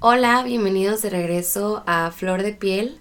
[0.00, 3.00] Hola, bienvenidos de regreso a Flor de Piel.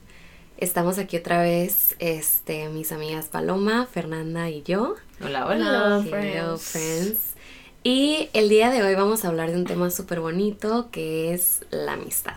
[0.58, 4.96] Estamos aquí otra vez, este, mis amigas Paloma, Fernanda y yo.
[5.24, 6.04] Hola, hola.
[6.04, 7.36] Hello, friends.
[7.84, 11.62] Y el día de hoy vamos a hablar de un tema súper bonito que es
[11.70, 12.34] la amistad.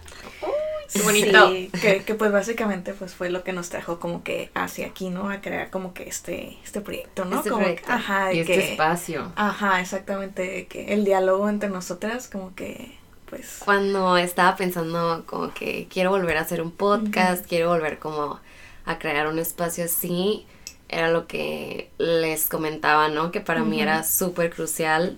[0.92, 1.48] Qué bonito.
[1.50, 5.08] Sí, que, que pues básicamente pues fue lo que nos trajo como que hacia aquí,
[5.08, 5.30] ¿no?
[5.30, 7.38] A crear como que este, este proyecto, ¿no?
[7.38, 7.92] Este como que- proyecto.
[7.92, 9.32] ajá, de Y este que, espacio.
[9.36, 12.98] ajá, exactamente, que el diálogo entre nosotras como que
[13.31, 18.41] pues Cuando estaba pensando como que quiero volver a hacer un podcast, quiero volver como
[18.84, 20.45] a crear un espacio así,
[20.88, 23.30] era lo que les comentaba, ¿no?
[23.30, 23.83] Que para mí Ujú.
[23.83, 25.16] era súper crucial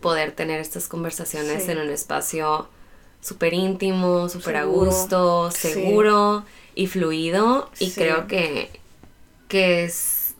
[0.00, 1.70] poder tener estas conversaciones Sí.
[1.70, 2.68] en un espacio
[3.20, 4.90] súper íntimo, súper a Seguro.
[4.90, 5.68] gusto, Sí.
[5.72, 6.44] seguro
[6.74, 7.70] y fluido.
[7.78, 8.00] Y Sí.
[8.00, 8.68] creo que,
[9.46, 10.34] que es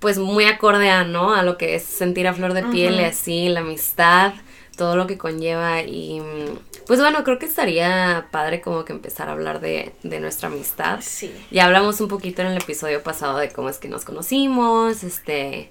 [0.00, 1.34] pues muy acorde a, ¿no?
[1.34, 4.32] A lo que es sentir a flor de piel y así, la amistad,
[4.78, 9.28] todo lo que conlleva y mm, pues bueno, creo que estaría padre como que empezar
[9.28, 11.00] a hablar de, de nuestra amistad.
[11.02, 11.30] sí.
[11.50, 15.70] Ya hablamos un poquito en el episodio pasado de cómo es que nos conocimos, este,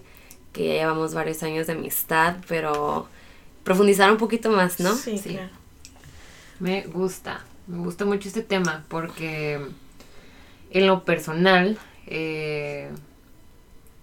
[0.53, 3.07] que ya llevamos varios años de amistad, pero
[3.63, 4.93] profundizar un poquito más, ¿no?
[4.93, 5.49] Sí, claro.
[6.59, 7.43] Me gusta.
[7.65, 9.59] Me gusta mucho este tema porque
[10.71, 12.89] en lo personal, eh,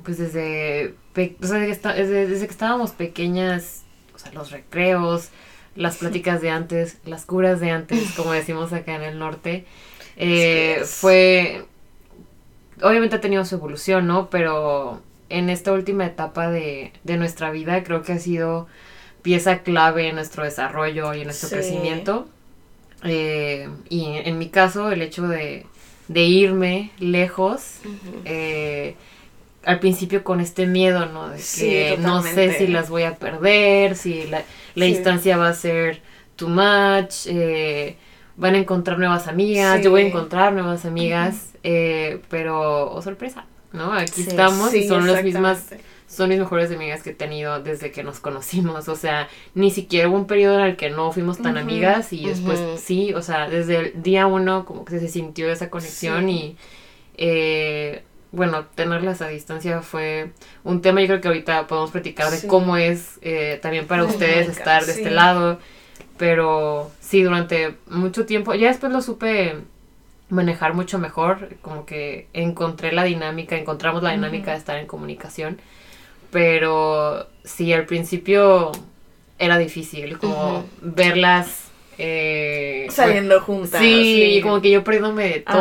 [0.03, 3.84] pues desde, pe- o sea, desde, que esta- desde- desde que estábamos pequeñas,
[4.15, 5.29] o sea, los recreos,
[5.77, 9.65] las pláticas de antes, las curas de antes, como decimos acá en el norte,
[10.17, 11.65] eh, fue,
[12.83, 14.31] obviamente ha tenido su evolución, ¿no?
[14.31, 18.67] Pero en esta última etapa de, de nuestra vida creo que ha sido
[19.23, 21.55] pieza clave en nuestro desarrollo y en nuestro Sí.
[21.57, 22.29] crecimiento.
[23.05, 25.67] Eh, y en, en mi caso, el hecho de,
[26.09, 27.79] de irme lejos,
[28.25, 28.95] eh,
[29.67, 31.29] al principio con este miedo, ¿no?
[31.29, 34.43] De que Sí, no sé si las voy a perder, si la,
[34.75, 34.93] la Sí.
[34.93, 36.01] distancia va a ser
[36.37, 37.97] too much, eh,
[38.37, 39.85] van a encontrar nuevas amigas, Sí.
[39.85, 43.93] yo voy a encontrar nuevas amigas, eh, pero, oh sorpresa, ¿no?
[43.93, 45.75] Aquí estamos y son las mismas
[46.07, 48.89] son mis mejores amigas que he tenido desde que nos conocimos.
[48.89, 52.27] O sea, ni siquiera hubo un periodo en el que no fuimos tan amigas y
[52.27, 56.57] después sí, o sea, desde el día uno como que se sintió esa conexión y
[57.17, 60.31] eh, bueno, tenerlas a distancia fue
[60.65, 61.01] un tema.
[61.01, 62.47] Yo creo que ahorita podemos platicar de Sí.
[62.47, 65.01] cómo es eh, también para ustedes estar de sí.
[65.01, 65.59] este lado.
[66.17, 69.57] Pero sí, durante mucho tiempo, ya después lo supe
[70.29, 75.61] manejar mucho mejor, como que encontré la dinámica, encontramos la dinámica de estar en comunicación,
[76.31, 78.73] pero sí, al principio
[79.39, 81.69] era difícil, como verlas
[81.99, 83.81] eh, Saliendo juntas.
[83.81, 85.59] Sí, como que yo perdiéndome de Ajá.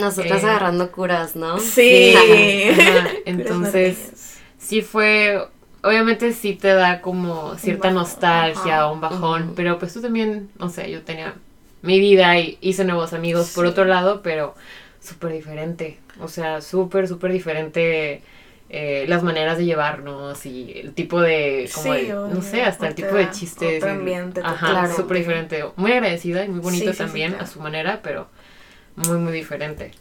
[0.00, 1.58] Nosotras Eh, agarrando curas, ¿no?
[1.58, 2.14] Sí.
[2.16, 5.40] Ajá, Entonces, sí fue,
[5.82, 8.86] obviamente sí te da como cierta bajón, nostalgia ajá.
[8.88, 11.34] o un bajón, pero pues tú también, no sé, yo tenía
[11.82, 14.54] mi vida y hice nuevos amigos por otro lado, pero
[15.00, 18.22] súper diferente, o sea, súper, súper diferente
[18.68, 22.86] eh, las maneras de llevarnos y el tipo de, como Sí, el- no sé, hasta
[22.88, 23.82] el tipo de chistes.
[23.82, 27.44] otro ambiente Ajá, súper diferente, muy agradecida y muy bonito sí, también claro.
[27.44, 28.28] a su manera, pero
[28.96, 29.92] muy, muy diferente.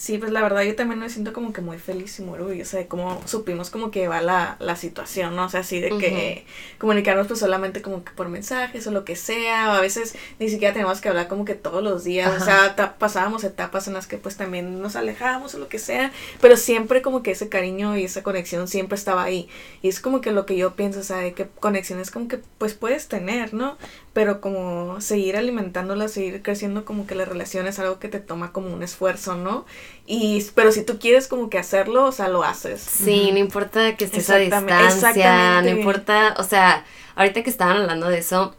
[0.00, 2.78] Sí, pues la verdad yo también me siento como que muy feliz y muy orgullosa
[2.78, 5.44] de cómo supimos como que va la, la situación, ¿no?
[5.44, 6.46] O sea, así de que
[6.78, 10.48] comunicarnos pues solamente como que por mensajes o lo que sea, o a veces ni
[10.48, 14.06] siquiera tenemos que hablar como que todos los días, o sea, pasábamos etapas en las
[14.06, 17.98] que pues también nos alejábamos o lo que sea, pero siempre como que ese cariño
[17.98, 19.50] y esa conexión siempre estaba ahí.
[19.82, 22.40] Y es como que lo que yo pienso, o sea, de que conexiones como que
[22.56, 23.76] pues puedes tener, ¿no?
[24.14, 28.50] Pero como seguir alimentándolas, seguir creciendo como que la relación es algo que te toma
[28.50, 29.66] como un esfuerzo, ¿no?
[30.06, 32.80] Y, pero si tú quieres como que hacerlo, o sea, lo haces.
[32.80, 36.84] Sí, no importa que estés a Exactamente, distancia, no importa, o sea,
[37.14, 38.54] ahorita que estaban hablando de eso,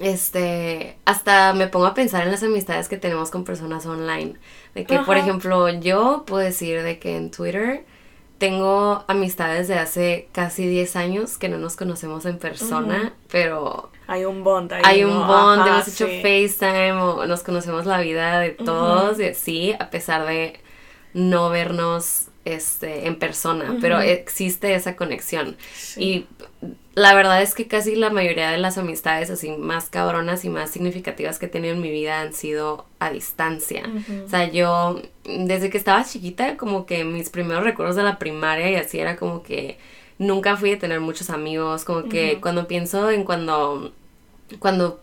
[0.00, 4.34] este, hasta me pongo a pensar en las amistades que tenemos con personas online.
[4.74, 7.84] De que, por ejemplo, yo puedo decir de que en Twitter
[8.42, 13.12] tengo amistades de hace casi 10 años que no nos conocemos en persona, Ujú.
[13.30, 14.82] pero Hay un bond ahí.
[14.84, 15.28] hay un ¿no?
[15.28, 16.20] bond, Ajá, hemos hecho sí.
[16.20, 20.58] FaceTime o nos conocemos la vida de todos y así, a pesar de
[21.14, 25.56] no vernos este en persona, pero existe esa conexión.
[25.76, 26.02] Sí.
[26.02, 26.26] Y
[26.94, 30.70] la verdad es que casi la mayoría de las amistades así más cabronas y más
[30.70, 33.84] significativas que he tenido en mi vida han sido a distancia.
[34.24, 38.70] O sea, yo desde que estaba chiquita, como que mis primeros recuerdos de la primaria
[38.70, 39.78] y así era como que
[40.18, 43.92] nunca fui a tener muchos amigos, como que cuando pienso en cuando
[44.58, 45.01] cuando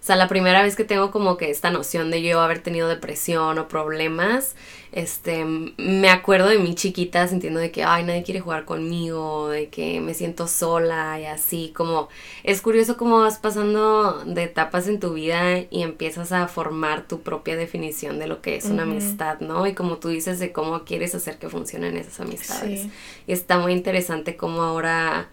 [0.00, 2.88] O sea, la primera vez que tengo como que esta noción de yo haber tenido
[2.88, 4.56] depresión o problemas,
[4.92, 9.68] este, me acuerdo de mi chiquita sintiendo de que, ay, nadie quiere jugar conmigo, de
[9.68, 12.08] que me siento sola y así, como,
[12.44, 17.20] es curioso cómo vas pasando de etapas en tu vida y empiezas a formar tu
[17.20, 19.66] propia definición de lo que es una amistad, ¿no?
[19.66, 22.86] Y como tú dices, de cómo quieres hacer que funcionen esas amistades.
[23.26, 25.28] Y está muy interesante cómo ahora,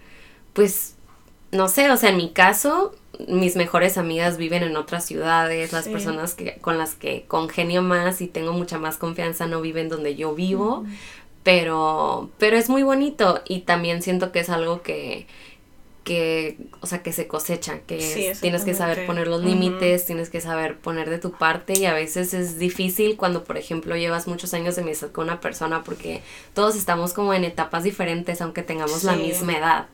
[0.52, 0.96] pues,
[1.54, 2.94] no sé, o sea, en mi caso,
[3.28, 8.22] mis mejores amigas viven en otras ciudades, las personas que, con las que congenio más
[8.22, 10.86] y tengo mucha más confianza no viven donde yo vivo,
[11.44, 15.26] pero, pero es muy bonito y también siento que es algo que,
[16.04, 20.40] que, o sea, que se cosecha, que tienes que saber poner los límites, tienes que
[20.40, 24.54] saber poner de tu parte y a veces es difícil cuando, por ejemplo, llevas muchos
[24.54, 26.22] años de amistad con una persona porque
[26.54, 29.88] todos estamos como en etapas diferentes aunque tengamos la misma edad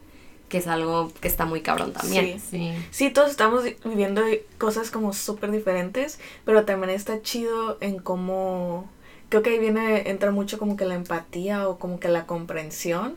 [0.53, 2.39] que es algo que está muy cabrón también.
[2.39, 3.09] Sí, sí.
[3.09, 4.21] todos estamos viviendo
[4.59, 8.88] cosas como súper diferentes, pero también está chido en cómo,
[9.29, 13.15] creo que ahí viene, entra mucho como que la empatía o como que la comprensión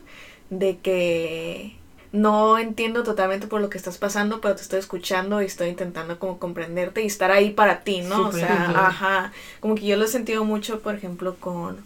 [0.49, 1.75] de que
[2.11, 6.17] no entiendo totalmente por lo que estás pasando, pero te estoy escuchando y estoy intentando
[6.17, 8.29] como comprenderte y estar ahí para ti, ¿no?
[8.29, 11.85] o sea, ajá, como que yo lo he sentido mucho, por ejemplo, con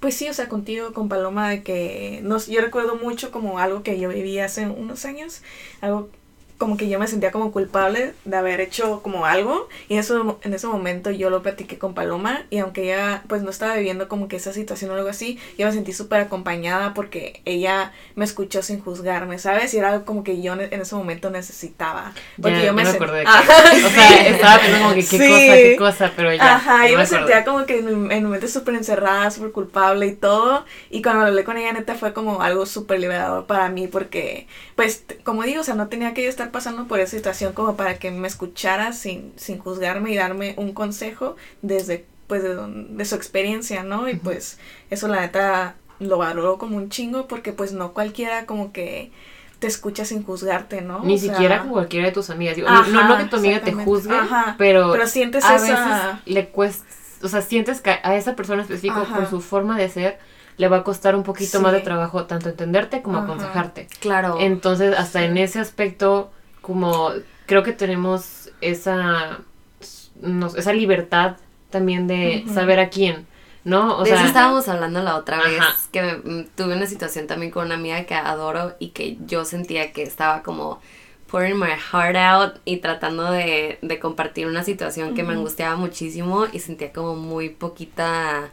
[0.00, 3.82] pues sí, o sea, contigo, con Paloma, de que nos, yo recuerdo mucho como algo
[3.82, 5.42] que yo viví hace unos años,
[5.80, 6.10] algo
[6.58, 10.54] como que yo me sentía como culpable de haber hecho como algo y eso en
[10.54, 14.26] ese momento yo lo platiqué con Paloma y aunque ella pues no estaba viviendo como
[14.26, 18.62] que esa situación o algo así, yo me sentí súper acompañada porque ella me escuchó
[18.62, 19.72] sin juzgarme, ¿sabes?
[19.72, 22.12] Y era algo como que yo en ese momento necesitaba.
[22.40, 25.76] Porque yo me, me acordé que, o sea, estaba pensando como que qué cosa, qué
[25.78, 26.56] cosa, pero ya.
[26.56, 30.64] Ajá, yo me, sentía como que en, en momento súper encerrada, súper culpable y todo
[30.90, 35.04] y cuando hablé con ella neta fue como algo súper liberador para mí porque pues
[35.24, 37.98] como digo, o sea, no tenía que yo estar pasando por esa situación como para
[37.98, 43.82] que me escuchara sin, sin juzgarme y darme un consejo desde pues de, su experiencia,
[43.82, 44.08] ¿no?
[44.08, 44.58] Y pues
[44.90, 49.10] eso la neta lo valoro como un chingo porque pues no cualquiera como que
[49.58, 51.00] te escucha sin juzgarte, ¿no?
[51.02, 52.58] Ni siquiera con cualquiera de tus amigas.
[52.58, 54.16] no, no que tu amiga te juzgue,
[54.58, 55.64] pero, pero sientes a esa...
[55.64, 56.84] veces le cuesta,
[57.22, 60.18] o sea, sientes que a esa persona específica por su forma de ser
[60.58, 63.86] le va a costar un poquito más de trabajo tanto entenderte como aconsejarte.
[64.00, 64.36] Claro.
[64.40, 66.32] Entonces, hasta en ese aspecto,
[66.68, 67.12] como
[67.46, 69.38] creo que tenemos esa,
[70.54, 71.38] esa libertad
[71.70, 73.26] también de saber a quién.
[73.64, 73.96] ¿no?
[73.96, 77.50] O de sea, eso estábamos hablando la otra vez, que mm, tuve una situación también
[77.50, 80.78] con una amiga que adoro y que yo sentía que estaba como
[81.26, 86.46] pouring my heart out y tratando de, de compartir una situación que me angustiaba muchísimo
[86.52, 88.50] y sentía como muy poquita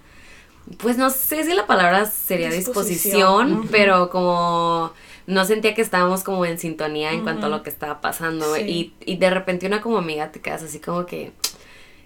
[0.77, 4.93] pues no sé si la palabra sería disposición, pero como
[5.27, 8.93] no sentía que estábamos como en sintonía en cuanto a lo que estaba pasando y,
[9.05, 11.31] y de repente una como amiga te quedas así como que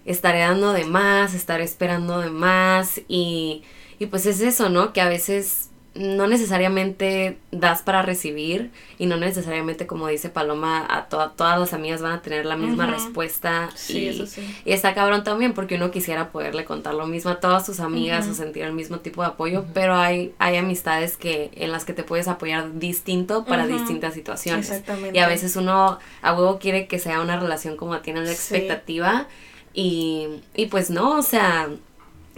[0.04, 3.62] estaré dando de más, estaré esperando de más y,
[3.98, 4.92] y pues es eso, ¿no?
[4.92, 5.69] Que a veces
[6.00, 12.00] no necesariamente das para recibir y no necesariamente como dice Paloma a todas las amigas
[12.00, 14.24] van a tener la misma respuesta y,
[14.64, 18.26] y, está cabrón también porque uno quisiera poderle contar lo mismo a todas sus amigas
[18.28, 21.92] o sentir el mismo tipo de apoyo pero hay hay amistades que en las que
[21.92, 24.82] te puedes apoyar distinto para distintas situaciones.
[25.12, 29.26] Y a veces uno a huevo quiere que sea una relación como tiene la expectativa
[29.72, 31.68] y, y pues no o sea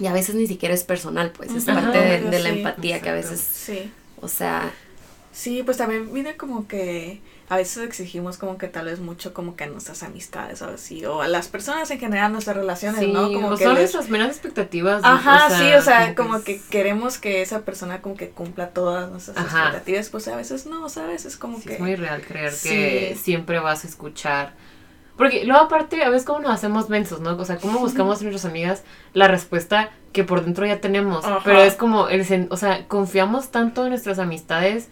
[0.03, 3.15] y a veces ni siquiera es personal, pues es parte de, la empatía que a
[3.15, 3.93] veces, sí.
[4.21, 4.73] o sea...
[5.31, 9.57] Sí, pues también viene como que a veces exigimos como que tal vez mucho como
[9.57, 13.33] que a nuestras amistades o así, o a las personas en general, nuestras relaciones, ¿no?
[13.33, 15.03] Como que son nuestras menos expectativas.
[15.05, 19.39] Ajá, sí, o sea, como, que, queremos que esa persona como que cumpla todas nuestras
[19.39, 21.25] expectativas, pues a veces no, ¿sabes?
[21.25, 21.75] Es como que...
[21.75, 24.53] Es muy real creer que siempre vas a escuchar
[25.17, 27.37] porque luego aparte, a veces como nos hacemos mensos, ¿no?
[27.37, 31.25] O sea, cómo buscamos en nuestras amigas la respuesta que por dentro ya tenemos.
[31.45, 34.89] Pero es como, el, o sea, confiamos tanto en nuestras amistades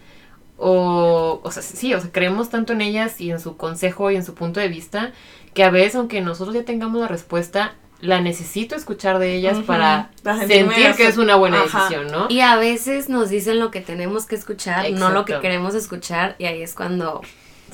[0.57, 4.15] o, o sea, sí, o sea, creemos tanto en ellas y en su consejo y
[4.15, 5.11] en su punto de vista
[5.55, 10.11] que a veces, aunque nosotros ya tengamos la respuesta, la necesito escuchar de ellas para
[10.47, 12.27] sentir que es una buena decisión, ¿no?
[12.29, 16.35] Y a veces nos dicen lo que tenemos que escuchar, no lo que queremos escuchar,
[16.39, 17.21] y ahí es cuando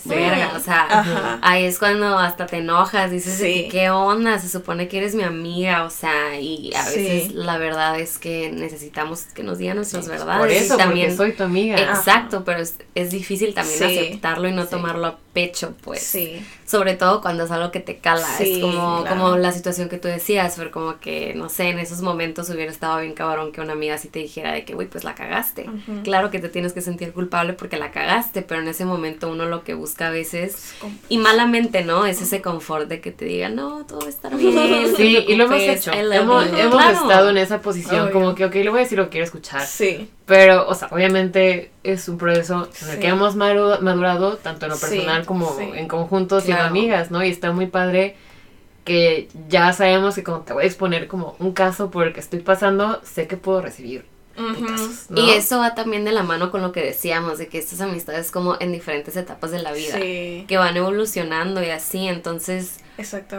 [0.08, 4.40] verga, o sea, ahí es cuando hasta te enojas, dices, ¿qué onda?
[4.40, 8.52] Se supone que eres mi amiga, o sea, y a veces la verdad es que
[8.52, 10.40] necesitamos que nos digan nuestras verdades.
[10.40, 11.78] Por eso, también, soy tu amiga.
[11.78, 16.02] Exacto, pero es, es, difícil también aceptarlo y no tomarlo a pecho, pues.
[16.02, 16.44] Sí.
[16.66, 20.08] Sobre todo cuando es algo que te cala, es como, como la situación que tú
[20.08, 23.74] decías, pero como que, no sé, en esos momentos hubiera estado bien cabrón que una
[23.74, 25.70] amiga así te dijera de que, uy, pues la cagaste.
[26.04, 29.46] Claro que te tienes que sentir culpable porque la cagaste, pero en ese momento uno
[29.46, 30.76] lo que busca busca a veces.
[31.10, 32.06] Y malamente, ¿no?
[32.06, 34.96] Es ese confort de que te digan, no, todo va a estar bien.
[34.96, 35.92] Sí, y lo hemos hecho.
[35.92, 39.12] Hemos, hemos estado en esa posición, como que, ok, le voy a decir lo que
[39.12, 39.66] quiero escuchar.
[39.66, 40.10] Sí.
[40.26, 44.78] Pero, o sea, obviamente es un proceso en el que hemos madurado, tanto en lo
[44.78, 47.24] personal como en conjunto, siendo amigas, ¿no?
[47.24, 48.16] Y está muy padre
[48.84, 52.22] que ya sabemos que cuando te voy a exponer como un caso por el que
[52.22, 54.06] estoy pasando, sé que puedo recibir
[55.16, 58.32] y eso va también de la mano con lo que decíamos, de que estas amistades
[58.32, 62.80] como en diferentes etapas de la vida, que van evolucionando y así, entonces,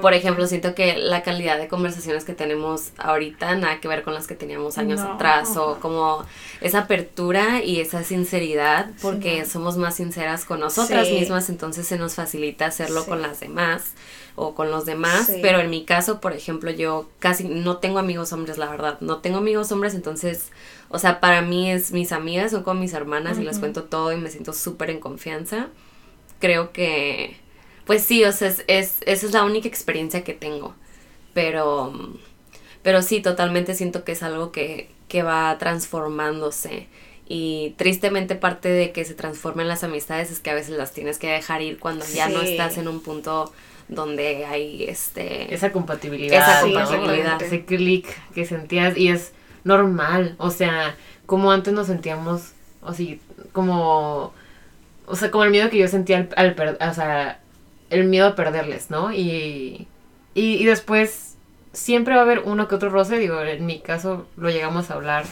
[0.00, 4.14] por ejemplo, siento que la calidad de conversaciones que tenemos ahorita nada que ver con
[4.14, 6.24] las que teníamos años atrás, o como
[6.60, 12.14] esa apertura y esa sinceridad, porque somos más sinceras con nosotras mismas, entonces se nos
[12.14, 13.92] facilita hacerlo con las demás
[14.40, 18.32] o con los demás, pero en mi caso, por ejemplo, yo casi no tengo amigos
[18.32, 20.50] hombres, la verdad, no tengo amigos hombres, entonces,
[20.88, 24.12] o sea, para mí es mis amigas, son como mis hermanas y les cuento todo
[24.12, 25.66] y me siento súper en confianza.
[26.38, 27.36] Creo que,
[27.88, 30.74] pues sí, o sea, es, es, esa es la única experiencia que tengo,
[31.32, 31.90] pero,
[32.82, 36.86] pero sí, totalmente siento que es algo que, que va transformándose.
[37.26, 41.16] Y tristemente parte de que se transformen las amistades es que a veces las tienes
[41.16, 43.50] que dejar ir cuando ya no estás en un punto
[43.88, 46.62] donde hay este esa compatibilidad,
[47.40, 49.32] ese clic que sentías y es
[49.64, 52.52] normal, o sea, como antes nos sentíamos
[52.82, 53.18] así
[53.52, 54.34] como
[55.06, 57.40] o sea, como el miedo que yo sentía al, al perder, o sea,
[57.90, 59.12] el miedo a perderles, ¿no?
[59.12, 59.86] Y,
[60.34, 61.36] y, y después
[61.72, 64.94] siempre va a haber uno que otro roce, digo, en mi caso lo llegamos a
[64.94, 65.24] hablar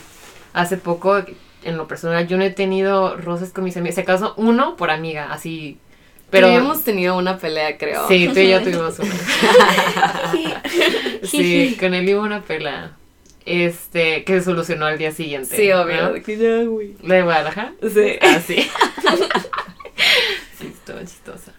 [0.52, 1.22] hace poco,
[1.64, 4.90] en lo personal, yo no he tenido roces con mis amigas, se acaso uno por
[4.90, 5.78] amiga, así
[6.30, 8.06] pero hemos tenido una pelea, creo.
[8.08, 9.14] Sí, tú y yo tuvimos una.
[11.22, 12.96] sí, con él hubo una pelea.
[13.44, 15.56] Este, que se solucionó al día siguiente.
[15.56, 16.02] Sí, obvio.
[16.02, 16.14] ¿no?
[17.02, 17.74] ¿La de Guadalajara?
[17.80, 18.18] Sí.
[18.20, 18.56] Ah, sí.
[20.58, 21.52] sí, estuvo chistosa.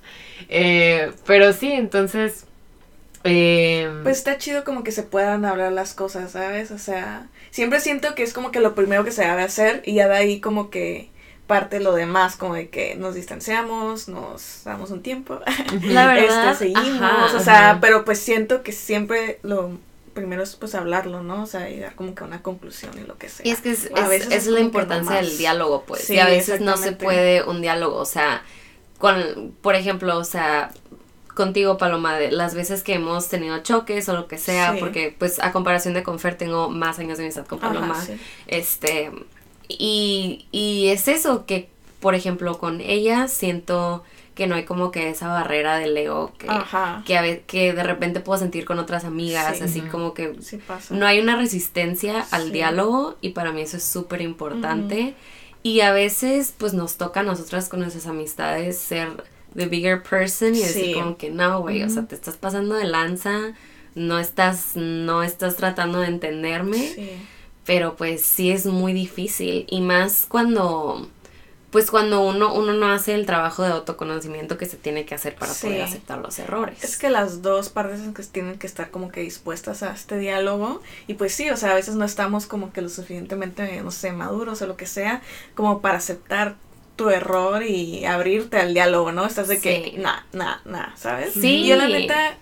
[0.49, 2.45] Eh, pero sí, entonces.
[3.23, 6.71] Eh, pues está chido como que se puedan hablar las cosas, ¿sabes?
[6.71, 9.95] O sea, siempre siento que es como que lo primero que se debe hacer y
[9.95, 11.09] ya de ahí como que
[11.47, 15.39] parte lo demás, como de que nos distanciamos, nos damos un tiempo,
[15.83, 19.77] la verdad, este, seguimos, o sea, pero pues siento que siempre lo
[20.13, 21.43] primero es pues hablarlo, ¿no?
[21.43, 23.45] O sea, llegar como que a una conclusión y lo que sea.
[23.47, 23.89] Y es que es,
[24.29, 28.05] es, la importancia del diálogo, pues, y a veces no se puede un diálogo, o
[28.05, 28.43] sea,
[28.97, 30.71] con, por ejemplo, o sea,
[31.35, 35.39] contigo, Paloma, de las veces que hemos tenido choques o lo que sea, porque pues
[35.39, 38.03] a comparación de Confer tengo más años de amistad con Paloma,
[38.47, 39.11] este
[39.69, 45.09] y, y es eso que, por ejemplo, con ella siento que no hay como que
[45.09, 46.47] esa barrera del ego que,
[47.05, 50.35] que, a que de repente puedo sentir con otras amigas, así como que
[50.91, 55.15] no hay una resistencia al diálogo y para mí eso es súper importante.
[55.63, 59.23] Y a veces pues nos toca a nosotras con nuestras amistades ser
[59.55, 62.85] the bigger person y decir como que no, güey, o sea, te estás pasando de
[62.85, 63.53] lanza,
[63.95, 67.17] no estás, no estás tratando de entenderme
[67.67, 71.09] pero pues sí es muy difícil y más cuando
[71.71, 75.35] pues cuando uno uno no hace el trabajo de autoconocimiento que se tiene que hacer
[75.35, 76.83] para poder aceptar los errores.
[76.83, 80.81] Es que las dos partes que tienen que estar como que dispuestas a este diálogo
[81.07, 84.11] y pues sí, o sea, a veces no estamos como que lo suficientemente no sé,
[84.11, 85.21] maduros o lo que sea
[85.55, 86.55] como para aceptar
[86.95, 89.25] tu error y abrirte al diálogo, ¿no?
[89.25, 91.33] Estás de que, nada, nada, nada, ¿sabes?
[91.33, 91.63] Sí.
[91.63, 92.37] Y yo la neta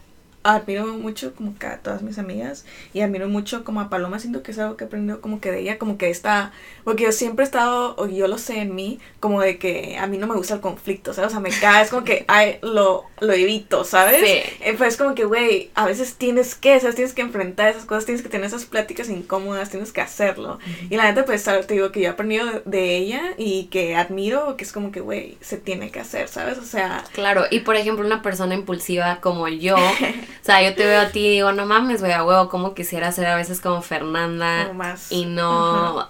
[0.45, 4.43] admiro mucho como que a todas mis amigas y admiro mucho como a Paloma, siento
[4.43, 6.51] que es algo que he aprendido como que de ella, como que está,
[6.83, 10.07] porque yo siempre he estado, o yo lo sé en mí, como de que a
[10.07, 11.29] mí no me gusta el conflicto, ¿sabes?
[11.29, 14.19] O sea, me cae, es como que ay, lo, lo evito, ¿sabes?
[14.19, 14.53] Sí.
[14.61, 16.95] Eh, pues es como que, güey, a veces tienes que, ¿sabes?
[16.95, 20.59] Tienes que enfrentar esas cosas, tienes que tener esas pláticas incómodas, tienes que hacerlo.
[20.89, 24.55] Y la neta, pues, te digo que yo he aprendido de, ella y que admiro,
[24.57, 26.57] que es como que, güey, se tiene que hacer, ¿sabes?
[26.57, 27.03] O sea...
[27.13, 29.75] Claro, y por ejemplo, una persona impulsiva como yo,
[30.41, 32.73] o sea, yo te veo a ti y digo, no mames, güey, a huevo, como
[32.73, 34.71] quisiera ser a veces como Fernanda.
[35.09, 36.09] Y no,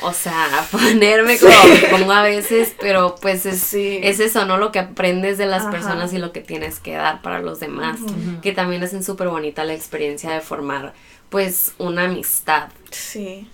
[0.00, 1.52] o sea, ponerme como
[1.90, 4.58] pongo a veces, pero pues es, es eso, ¿no?
[4.58, 7.98] Lo que aprendes de las personas y lo que tienes que dar para los demás.
[8.42, 10.94] Que también hacen súper bonita la experiencia de formar,
[11.28, 12.68] pues, una amistad.
[12.90, 13.48] Sí.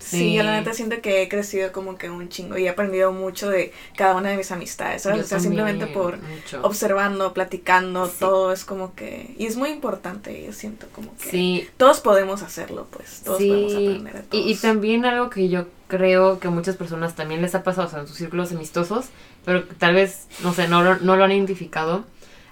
[0.00, 3.12] Sí, yo la neta siento que he crecido como que un chingo y he aprendido
[3.12, 5.24] mucho de cada una de mis amistades, ¿sabes?
[5.24, 6.18] o sea, simplemente por
[6.62, 9.34] observando, platicando, todo es como que...
[9.38, 11.30] Y es muy importante, yo siento como que...
[11.30, 11.68] Sí.
[11.76, 14.46] Todos podemos hacerlo, pues, todos podemos aprender de todos.
[14.46, 17.88] Y, y también algo que yo creo que a muchas personas también les ha pasado,
[17.88, 19.06] o sea, en sus círculos amistosos,
[19.44, 22.04] pero tal vez, no sé, no, no lo han identificado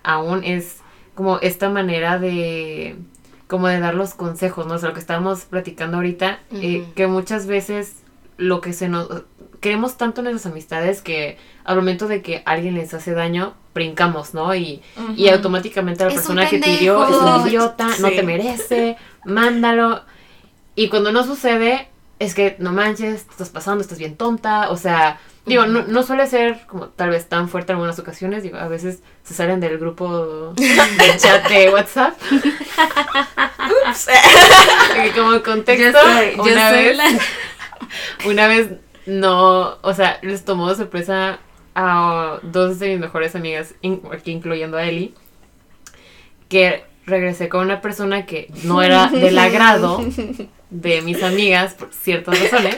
[0.03, 0.77] aún, es
[1.15, 2.97] como esta manera de
[3.49, 4.75] como de dar los consejos, ¿no?
[4.75, 7.97] O sea, lo que estábamos platicando ahorita, eh, que muchas veces
[8.37, 9.09] lo que se nos,
[9.61, 14.55] queremos tanto nuestras amistades que al momento de que alguien les hace daño, brincamos, ¿no?
[14.55, 14.83] Y,
[15.17, 20.03] y automáticamente la Es persona que te hirió es un idiota, no te merece, mándalo.
[20.75, 21.89] Y cuando no sucede,
[22.19, 26.03] es que no manches, te estás pasando, estás bien tonta, o sea, digo, no, no
[26.03, 29.61] suele ser como tal vez tan fuerte en algunas ocasiones, digo, a veces se salen
[29.61, 32.15] del grupo del chat de WhatsApp,
[33.87, 34.09] Ups.
[35.15, 37.05] como contexto, soy, una vez, la...
[38.27, 38.69] una vez
[39.07, 41.41] no, o sea, les tomó de sorpresa
[41.75, 43.75] a dos de mis mejores amigas,
[44.13, 45.15] aquí incluyendo a Eli,
[46.49, 50.05] que regresé con una persona que no era del agrado
[50.71, 52.77] de mis amigas por ciertas razones.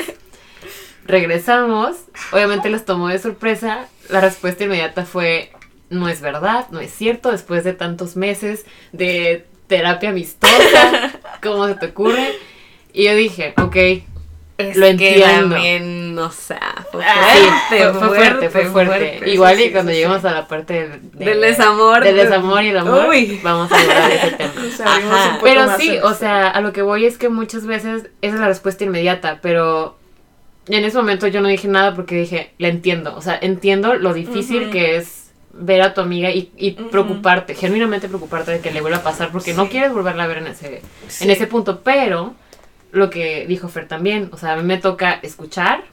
[1.10, 1.96] Regresamos,
[2.32, 5.50] obviamente les tomó de sorpresa, la respuesta inmediata fue,
[5.90, 11.12] no es verdad, no es cierto, después de tantos meses de terapia amistosa,
[11.42, 12.32] ¿cómo se te ocurre?
[12.92, 13.76] Y yo dije, ok,
[14.58, 15.54] Es Lo entiendo.
[15.54, 19.08] también, o sea, fue Ah, fuerte, fue, fue fuerte, fue fuerte.
[19.10, 19.30] fuerte.
[19.30, 20.26] Igual Sí, y cuando sí, lleguemos sí.
[20.28, 22.04] a la parte del, de- Del desamor.
[22.04, 23.40] del desamor y el amor, Uy.
[23.42, 24.52] vamos a hablar de ese tema.
[24.84, 25.38] Ajá.
[25.42, 28.48] Pero sí, o sea, a lo que voy es que muchas veces esa es la
[28.48, 29.96] respuesta inmediata, pero
[30.78, 34.12] en ese momento yo no dije nada porque dije, la entiendo, o sea, entiendo lo
[34.14, 38.80] difícil que es ver a tu amiga y, y preocuparte, genuinamente preocuparte de que le
[38.80, 41.24] vuelva a pasar porque no quieres volverla a ver en ese, Sí.
[41.24, 42.34] en ese punto, pero
[42.92, 45.84] lo que dijo Fer también, o sea, a mí me toca escuchar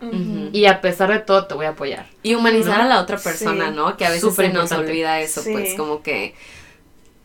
[0.52, 2.06] y a pesar de todo te voy a apoyar.
[2.24, 2.84] Y humanizar ¿No?
[2.86, 3.76] a la otra persona, Sí.
[3.76, 3.98] ¿no?
[3.98, 5.52] Que a veces Súper se nos olvida eso, Sí.
[5.54, 6.34] pues como que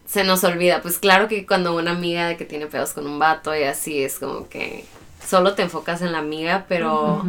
[0.07, 0.83] se nos olvida.
[0.83, 4.19] Pues claro que cuando una amiga que tiene pedos con un vato y así es
[4.19, 4.85] como que
[5.27, 7.25] solo te enfocas en la amiga, pero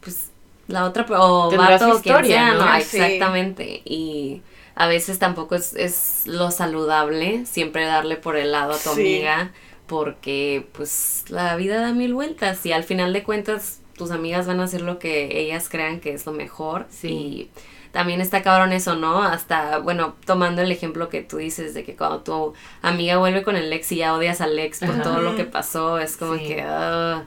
[0.00, 0.30] pues
[0.66, 2.66] la otra o vato o quien historia, sea, ¿no?
[2.66, 2.80] ¿no?
[2.80, 2.98] Sí.
[2.98, 3.82] Exactamente.
[3.84, 4.42] Y
[4.74, 9.00] a veces tampoco es, es lo saludable siempre darle por el lado a tu Sí.
[9.00, 9.52] amiga
[9.86, 14.60] porque pues la vida da mil vueltas y al final de cuentas tus amigas van
[14.60, 17.08] a hacer lo que ellas crean que es lo mejor Sí.
[17.08, 17.50] y
[17.92, 19.22] también está cabrón eso, ¿no?
[19.22, 23.56] Hasta, bueno, tomando el ejemplo que tú dices de que cuando tu amiga vuelve con
[23.56, 25.02] el ex y ya odias al ex por Ajá.
[25.02, 26.46] todo lo que pasó, es como Sí.
[26.48, 27.24] que, ah,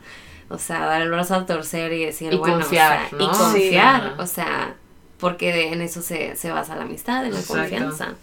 [0.49, 3.23] o sea, dar el brazo a torcer y decir, Y bueno, confiar, o sea, ¿no?
[3.23, 4.21] y confiar, Sí.
[4.21, 4.75] o sea,
[5.19, 7.61] porque en eso se, se basa la amistad, en la Exacto.
[7.61, 8.13] confianza.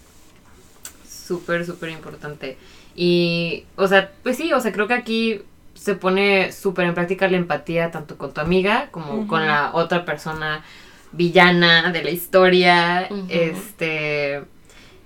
[1.09, 2.57] Súper, súper importante.
[2.95, 5.43] Y, o sea, pues sí, o sea, creo que aquí
[5.75, 10.05] se pone súper en práctica la empatía tanto con tu amiga como con la otra
[10.05, 10.65] persona
[11.13, 13.09] villana de la historia.
[13.29, 14.43] Este.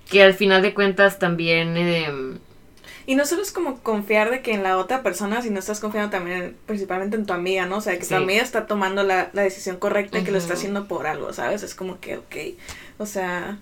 [0.09, 1.75] Que al final de cuentas también.
[1.77, 2.37] em,
[3.05, 6.09] Y no solo es como confiar de que en la otra persona, sino estás confiando
[6.09, 7.77] también principalmente en tu amiga, ¿no?
[7.77, 8.09] O sea, que Sí.
[8.09, 11.33] tu amiga está tomando la, la decisión correcta y que lo está haciendo por algo,
[11.33, 11.63] ¿sabes?
[11.63, 12.35] Es como que, ok,
[12.99, 13.57] o sea,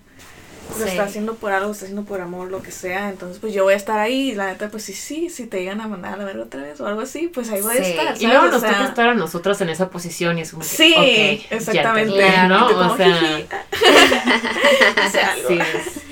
[0.78, 0.90] lo Sí.
[0.90, 3.08] está haciendo por algo, lo está haciendo por amor, lo que sea.
[3.10, 5.58] Entonces, pues yo voy a estar ahí y la neta, pues sí, sí, si te
[5.60, 8.20] llegan a mandar a ver otra vez o algo así, pues ahí voy a estar,
[8.20, 10.62] Y luego O nos sea, toca estar a nosotras en esa posición y es como
[10.62, 12.24] que, Sí, exactamente.
[12.48, 12.66] ¿no?
[12.92, 13.20] O sea,
[15.48, 16.02] sí, es,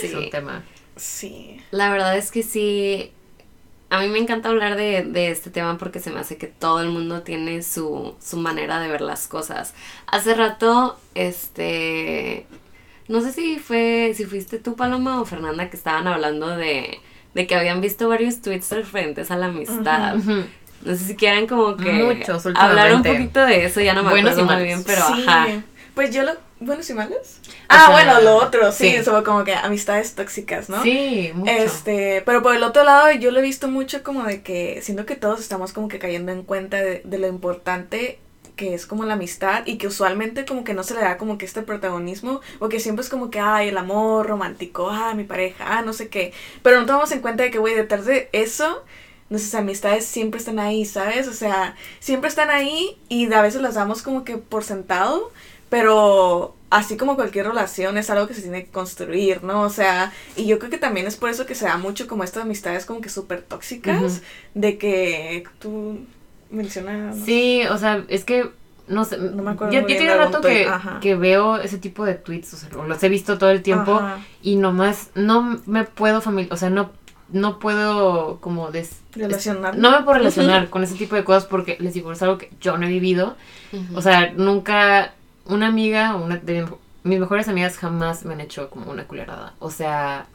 [0.00, 0.06] Sí.
[0.08, 0.64] es un tema.
[0.96, 1.60] Sí.
[1.70, 3.12] La verdad es que sí,
[3.90, 6.80] a mí me encanta hablar de, de este tema porque se me hace que todo
[6.80, 9.74] el mundo tiene su, su manera de ver las cosas.
[10.06, 12.46] Hace rato, este,
[13.08, 16.98] no sé si fue, si fuiste tú Paloma o Fernanda que estaban hablando de,
[17.34, 20.16] de que habían visto varios tweets referentes a la amistad.
[20.16, 20.44] Ujú.
[20.82, 24.10] No sé si quieran como que Muchos, hablar un poquito de eso, ya no me
[24.10, 25.24] Buenos acuerdo muy bien, pero Sí.
[25.26, 25.48] ajá.
[25.94, 26.32] Pues yo lo.
[26.60, 27.40] ¿Buenos y malos?
[27.46, 28.94] O Ah, sea, bueno, lo otro, sí, sí.
[28.96, 30.82] eso como que amistades tóxicas, ¿no?
[30.82, 31.50] Sí, mucho.
[31.50, 35.06] Este, pero por el otro lado, yo lo he visto mucho como de que siento
[35.06, 38.18] que todos estamos como que cayendo en cuenta de, de lo importante
[38.56, 41.38] que es como la amistad y que usualmente como que no se le da como
[41.38, 45.24] que este protagonismo o que siempre es como que, ay, el amor romántico, ah, mi
[45.24, 46.32] pareja, ah, no sé qué.
[46.62, 48.82] Pero no tomamos en cuenta de que, güey, detrás de eso,
[49.28, 51.28] nuestras amistades siempre están ahí, ¿sabes?
[51.28, 55.30] O sea, siempre están ahí y a veces las damos como que por sentado,
[55.68, 59.62] pero así como cualquier relación es algo que se tiene que construir, ¿no?
[59.62, 62.24] O sea, y yo creo que también es por eso que se da mucho como
[62.24, 64.22] estas amistades como que súper tóxicas,
[64.54, 66.00] de que tú
[66.50, 67.16] mencionas...
[67.24, 68.50] Sí, o sea, es que
[68.88, 70.68] no sé, No me acuerdo yo, muy yo bien tiene rato que,
[71.00, 74.18] que veo ese tipo de tweets, o sea, los he visto todo el tiempo Ajá.
[74.42, 76.90] y nomás no me puedo familiar, o sea, no
[77.28, 79.76] no puedo como des Relacionar.
[79.76, 82.50] no me puedo relacionar con ese tipo de cosas porque les digo, es algo que
[82.60, 83.36] yo no he vivido.
[83.96, 85.12] O sea, nunca
[85.46, 86.68] una amiga, una de mi-
[87.02, 89.54] mis mejores amigas jamás me han hecho como una culerada.
[89.58, 90.26] O sea,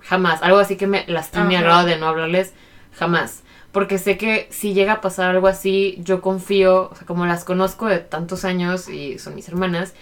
[0.00, 0.42] jamás.
[0.42, 2.54] Algo así que me lastime al grado de no hablarles,
[2.98, 3.42] jamás.
[3.72, 7.44] Porque sé que si llega a pasar algo así, yo confío, o sea, como las
[7.44, 9.94] conozco de tantos años y son mis hermanas,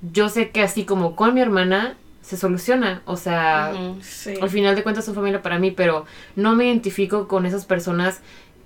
[0.00, 3.02] yo sé que así como con mi hermana se soluciona.
[3.06, 3.72] O sea.
[4.00, 4.34] Sí.
[4.40, 8.20] al final de cuentas son familia para mí, pero no me identifico con esas personas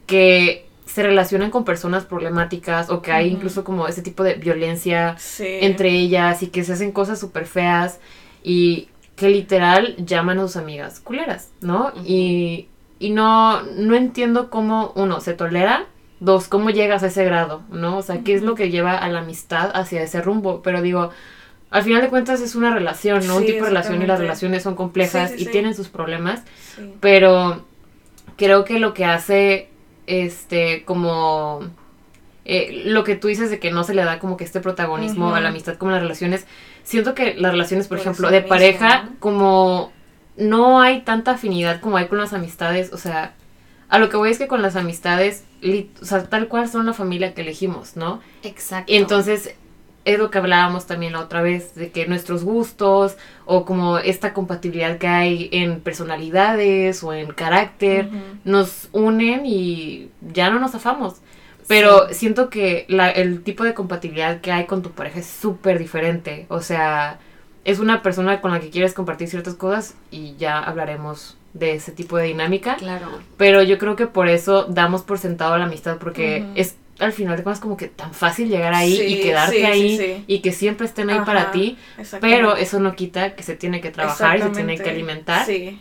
[0.07, 5.17] que se relacionan con personas problemáticas o que hay incluso como ese tipo de violencia
[5.39, 8.01] entre ellas y que se hacen cosas súper feas
[8.43, 11.93] y que literal llaman a sus amigas culeras, ¿no?
[12.05, 12.69] y,
[13.05, 15.85] y no, no entiendo cómo, uno, se tolera,
[16.21, 17.99] dos, cómo llegas a ese grado, ¿no?
[17.99, 21.11] O sea, qué es lo que lleva a la amistad hacia ese rumbo, pero digo,
[21.69, 23.37] al final de cuentas es una relación, ¿no?
[23.37, 26.45] Un tipo de relación y las relaciones son complejas y tienen sus problemas,
[27.01, 27.67] pero
[28.39, 29.69] creo que lo que hace,
[30.07, 31.61] este, como...
[32.47, 35.35] Eh, lo que tú dices de que no se le da como que este protagonismo
[35.35, 36.47] a la amistad como las relaciones,
[36.85, 39.93] siento que las relaciones, por, ejemplo, de pareja, como
[40.37, 43.35] no hay tanta afinidad como hay con las amistades, o sea,
[43.89, 45.45] a lo que voy es que con las amistades,
[46.01, 48.21] o sea, tal cual son la familia que elegimos, ¿no?
[48.43, 48.93] Exacto.
[48.93, 49.55] Y entonces
[50.05, 53.17] es lo que hablábamos también la otra vez, de que nuestros gustos
[53.47, 58.09] o como esta compatibilidad que hay en personalidades o en carácter
[58.45, 61.17] nos unen y ya no nos afamos.
[61.67, 65.79] Pero siento que la, el tipo de compatibilidad que hay con tu pareja es súper
[65.79, 66.45] diferente.
[66.51, 67.19] O sea,
[67.65, 71.93] es una persona con la que quieres compartir ciertas cosas y ya hablaremos de ese
[71.93, 72.77] tipo de dinámica.
[72.77, 73.09] Claro.
[73.37, 77.37] Pero yo creo que por eso damos por sentado la amistad porque es al final
[77.37, 81.11] de cuentas como que tan fácil llegar ahí y quedarte ahí y que siempre estén
[81.11, 81.77] ahí para ti,
[82.21, 85.47] pero eso no quita que se tiene que trabajar y se tiene que alimentar.
[85.47, 85.81] Sí.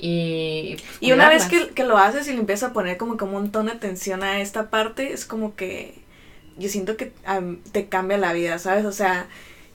[0.00, 3.16] Y, pues, y una vez que, que, lo haces y le empiezas a poner como
[3.16, 5.98] que un montón de atención a esta parte, es como que
[6.56, 7.12] yo siento que
[7.72, 8.84] te cambia la vida, ¿sabes?
[8.84, 9.26] O sea,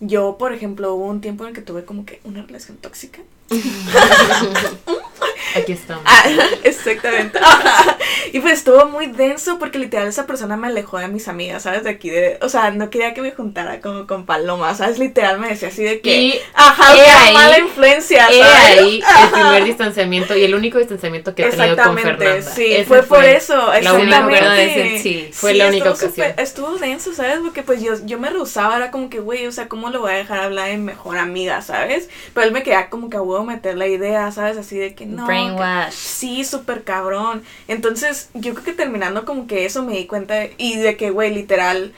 [0.05, 3.21] yo, por ejemplo, hubo un tiempo en el que tuve como que una relación tóxica.
[5.55, 6.03] Aquí estamos.
[6.05, 6.23] Ah,
[6.85, 7.39] exactamente.
[8.33, 11.83] y pues estuvo muy denso porque literal esa persona me alejó de mis amigas, ¿sabes?
[11.83, 14.99] De aquí, de, o sea, no quería que me juntara como con Paloma, ¿sabes?
[14.99, 18.79] Literal me decía así de que, y ajá, ahí, mala influencia, ¿sabes?
[18.79, 22.41] ahí el primer distanciamiento y el único distanciamiento que he tenido con Fernanda.
[22.41, 24.99] sí, fue, por eso, exactamente.
[24.99, 26.33] sí, fue la única ocasión.
[26.37, 27.39] estuvo denso, ¿sabes?
[27.39, 30.11] Porque pues yo, yo me rehusaba, era como que, güey, o sea, ¿cómo lo voy
[30.11, 32.09] a dejar hablar en mejor amiga, ¿sabes?
[32.33, 34.57] Pero él me quería como que a huevo meter la idea, ¿sabes?
[34.57, 35.25] Así de que no.
[35.25, 35.93] Brainwash.
[35.93, 37.43] sí, súper cabrón.
[37.67, 41.33] Entonces, yo creo que terminando como que eso me di cuenta y de que, güey,
[41.33, 41.93] literal,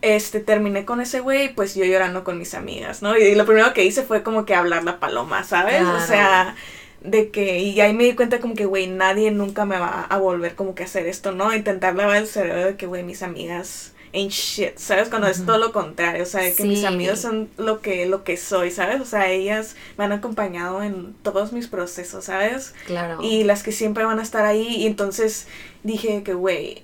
[0.00, 3.16] este, terminé con ese güey, pues yo llorando con mis amigas, ¿no?
[3.18, 5.82] Y lo primero que hice fue como que hablar la paloma, ¿sabes?
[5.82, 6.54] O sea,
[7.00, 10.18] de que, y ahí me di cuenta como que, güey, nadie nunca me va a
[10.18, 11.52] volver como que hacer esto, ¿no?
[11.52, 15.08] Intentar lavar el cerebro de que, güey, mis amigas ain't shit, ¿sabes?
[15.08, 18.36] Cuando es todo lo contrario, o sea, que mis amigos son lo que, lo que
[18.36, 19.00] soy, ¿sabes?
[19.00, 22.74] O sea, ellas me han acompañado en todos mis procesos, ¿sabes?
[22.86, 23.18] Claro.
[23.22, 25.46] Y las que siempre van a estar ahí, y entonces
[25.82, 26.82] dije que, güey,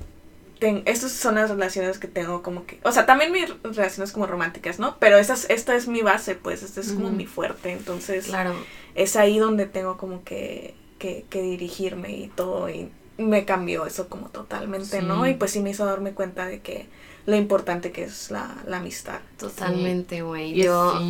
[0.87, 4.79] estas son las relaciones que tengo como que, o sea, también mis relaciones como románticas,
[4.79, 4.97] ¿no?
[4.99, 8.55] Pero esta es, esta es mi base, pues, esta es como mi fuerte, entonces claro.
[8.95, 14.09] es ahí donde tengo como que, que, que dirigirme y todo, y me cambió eso
[14.09, 15.27] como totalmente, ¿no?
[15.27, 16.87] Y pues sí me hizo darme cuenta de que
[17.27, 19.21] lo importante que es la, amistad.
[19.39, 20.55] Totalmente, güey.
[20.55, 21.01] Yo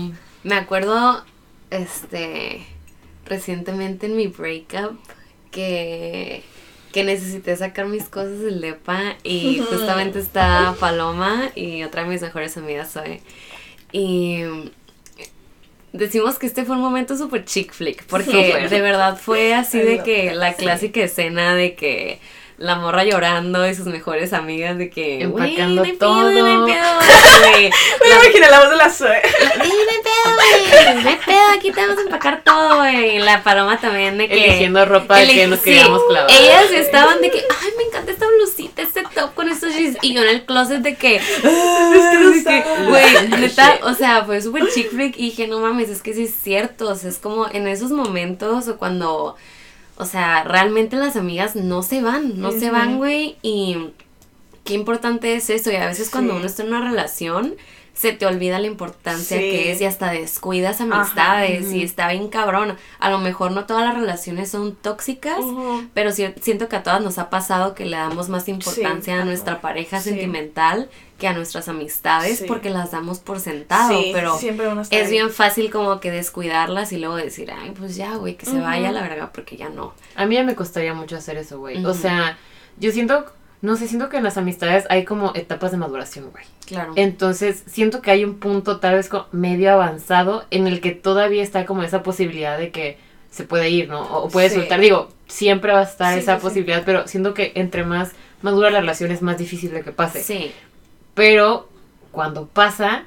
[0.43, 1.25] me acuerdo,
[1.71, 2.67] este,
[3.27, 4.99] recientemente en mi breakup
[5.51, 6.43] que,
[6.93, 12.23] que necesité sacar mis cosas del depa y justamente está Paloma y otra de mis
[12.23, 13.21] mejores amigas soy.
[13.91, 14.43] Y
[15.93, 20.03] decimos que este fue un momento súper chick flick, porque de verdad fue así de
[20.03, 22.21] que la clásica escena de que
[22.57, 26.27] la morra llorando y sus mejores amigas de que empacando todo.
[26.31, 26.81] me imaginé
[28.51, 29.23] la voz de la Zoe.
[29.65, 31.19] No pedo, güey.
[31.25, 33.17] pedo, aquí te vamos a empacar todo, güey.
[33.17, 34.45] Y la paloma también de que.
[34.45, 36.31] Eligiendo ropa de que nos queríamos clavar.
[36.31, 39.99] Ellas estaban de que, ay, me encanta esta blusita, este top con estos jeans.
[40.03, 41.21] Y yo en el closet de que.
[42.89, 45.17] Güey, neta, o sea, fue súper chick flick.
[45.17, 46.89] Y dije, no mames, es que sí es cierto.
[46.89, 49.37] O sea, es como en esos momentos o cuando
[49.97, 53.37] o sea, realmente las amigas no se van, no se van, güey.
[53.43, 53.91] Y
[54.65, 55.71] qué importante es eso.
[55.71, 57.55] Y a veces cuando uno está en una relación,
[57.95, 62.77] se te olvida la importancia que es y hasta descuidas amistades y está bien cabrón.
[62.99, 65.39] A lo mejor no todas las relaciones son tóxicas,
[65.95, 69.61] pero siento que a todas nos ha pasado que le damos más importancia a nuestra
[69.61, 70.91] pareja sentimental
[71.25, 74.37] que a nuestras amistades porque las damos por sentado, pero
[74.91, 78.61] es bien fácil como que descuidarlas y luego decir, ay, pues ya, güey, que se
[78.61, 79.95] vaya la verga porque ya no.
[80.17, 81.83] A mí ya me costaría mucho hacer eso, güey.
[81.87, 82.37] O sea,
[82.77, 83.25] yo siento
[83.63, 86.45] no sé, siento que en las amistades hay como etapas de maduración, güey.
[86.67, 86.93] Claro.
[86.97, 91.65] Entonces, siento que hay un punto tal vez medio avanzado en el que todavía está
[91.65, 92.99] como esa posibilidad de que
[93.31, 94.03] se puede ir, ¿no?
[94.19, 94.79] O puede soltar.
[94.81, 99.11] Digo, siempre va a estar esa posibilidad, pero siento que entre más madura la relación
[99.11, 100.23] es más difícil de que pase.
[100.23, 100.53] Sí.
[101.15, 101.69] Pero
[102.13, 103.05] cuando pasa,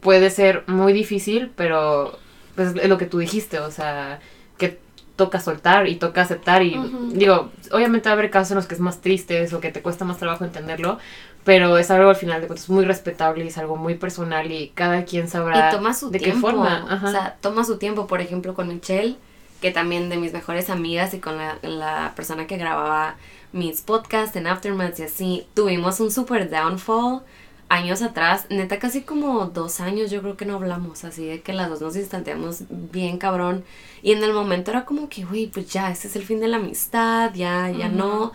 [0.00, 2.18] puede ser muy difícil, pero
[2.54, 4.20] pues es lo que tú dijiste, o sea,
[4.58, 4.78] que
[5.16, 6.78] toca soltar y toca aceptar y
[7.12, 9.82] digo, obviamente va a haber casos en los que es más triste o que te
[9.82, 10.98] cuesta más trabajo entenderlo,
[11.44, 14.72] pero es algo al final de cuentas muy respetable y es algo muy personal y
[14.74, 15.70] cada quien sabrá
[16.10, 17.00] de qué forma.
[17.04, 19.16] O sea, toma su tiempo, por ejemplo, con Michelle,
[19.60, 23.16] que también de mis mejores amigas y con la, la persona que grababa
[23.54, 27.22] mis podcasts en Aftermath y así, tuvimos un super downfall
[27.68, 31.52] años atrás, neta casi como dos años yo creo que no hablamos, así de que
[31.52, 33.64] las dos nos distanciamos bien cabrón.
[34.02, 36.48] Y en el momento era como que, güey, pues ya, ese es el fin de
[36.48, 38.32] la amistad, ya, ya no.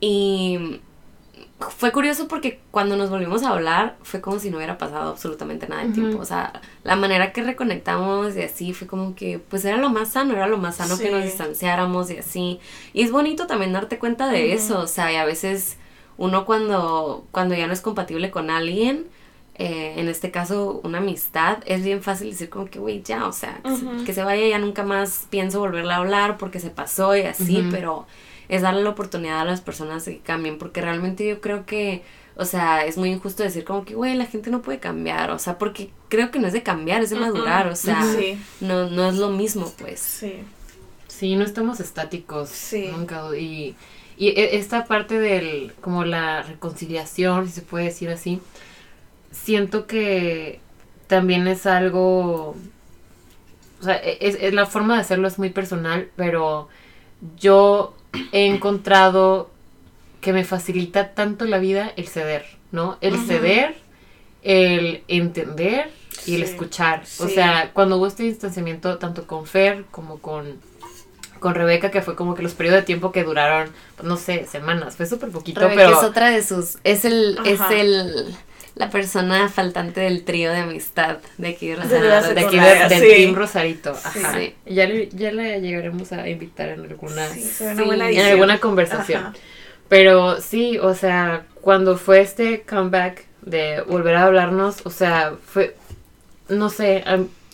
[0.00, 0.80] Y
[1.70, 5.68] fue curioso porque cuando nos volvimos a hablar fue como si no hubiera pasado absolutamente
[5.68, 6.18] nada de tiempo.
[6.18, 10.10] O sea, la manera que reconectamos y así fue como que, pues era lo más
[10.10, 12.60] sano, era lo más sano que nos distanciáramos y así.
[12.92, 15.76] Y es bonito también darte cuenta de eso, o sea, y a veces
[16.16, 19.06] uno cuando, cuando ya no es compatible con alguien,
[19.56, 23.32] eh, en este caso una amistad, es bien fácil decir como que, güey, ya, o
[23.32, 23.60] sea,
[24.04, 27.66] que, se, vaya, ya nunca más pienso volverle a hablar porque se pasó y así,
[27.70, 28.06] pero
[28.48, 32.02] es darle la oportunidad a las personas de que cambien, porque realmente yo creo que,
[32.36, 35.38] o sea, es muy injusto decir como que, güey, la gente no puede cambiar, o
[35.38, 38.04] sea, porque creo que no es de cambiar, es de madurar, o sea,
[38.60, 40.00] no, no es lo mismo, pues.
[40.00, 40.34] Sí.
[41.08, 42.88] Sí, no estamos estáticos sí.
[42.92, 43.76] nunca y
[44.16, 48.40] y e, esta parte del, como la reconciliación, si se puede decir así,
[49.30, 50.60] siento que
[51.06, 52.50] también es algo,
[53.80, 56.68] o sea, e, es, la forma de hacerlo es muy personal, pero
[57.38, 57.94] yo
[58.32, 59.50] he encontrado
[60.20, 62.96] que me facilita tanto la vida el ceder, ¿no?
[63.00, 63.76] El ceder,
[64.42, 65.90] el entender
[66.26, 67.02] y el escuchar.
[67.18, 70.58] O sea, cuando hubo este distanciamiento tanto con Fer como con
[71.44, 73.70] con Rebeca, que fue como que los periodos de tiempo que duraron,
[74.02, 75.90] no sé, semanas, fue súper poquito, pero...
[75.90, 78.34] es otra de sus, es el, es el,
[78.74, 82.34] la persona faltante del trío de amistad de aquí de Rosarito.
[82.34, 84.38] De, aquí del Team Rosarito, ajá.
[84.66, 89.34] Ya, le, ya le llegaremos a invitar en alguna, en alguna conversación.
[89.88, 95.76] Pero sí, o sea, cuando fue este comeback de volver a hablarnos, o sea, fue,
[96.48, 97.04] no sé,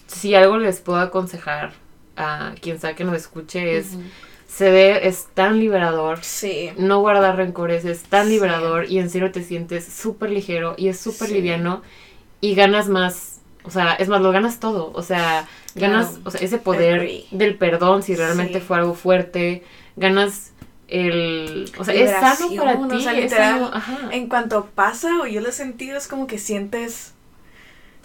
[0.06, 1.72] si algo les puedo aconsejar
[2.16, 3.88] a quien sea que nos escuche es...
[4.50, 6.18] Se ve, es tan liberador.
[6.22, 6.70] Sí.
[6.76, 10.98] No guardar rencores es tan liberador y en serio te sientes súper ligero y es
[10.98, 11.82] súper liviano
[12.40, 16.40] y ganas más, o sea, es más, lo ganas todo, o sea, ganas o sea,
[16.40, 19.62] ese poder del perdón si realmente fue algo fuerte,
[19.96, 20.52] ganas
[20.88, 23.06] el, o sea, es sano para ti.
[24.10, 27.14] en cuanto pasa o yo lo he sentido es como que sientes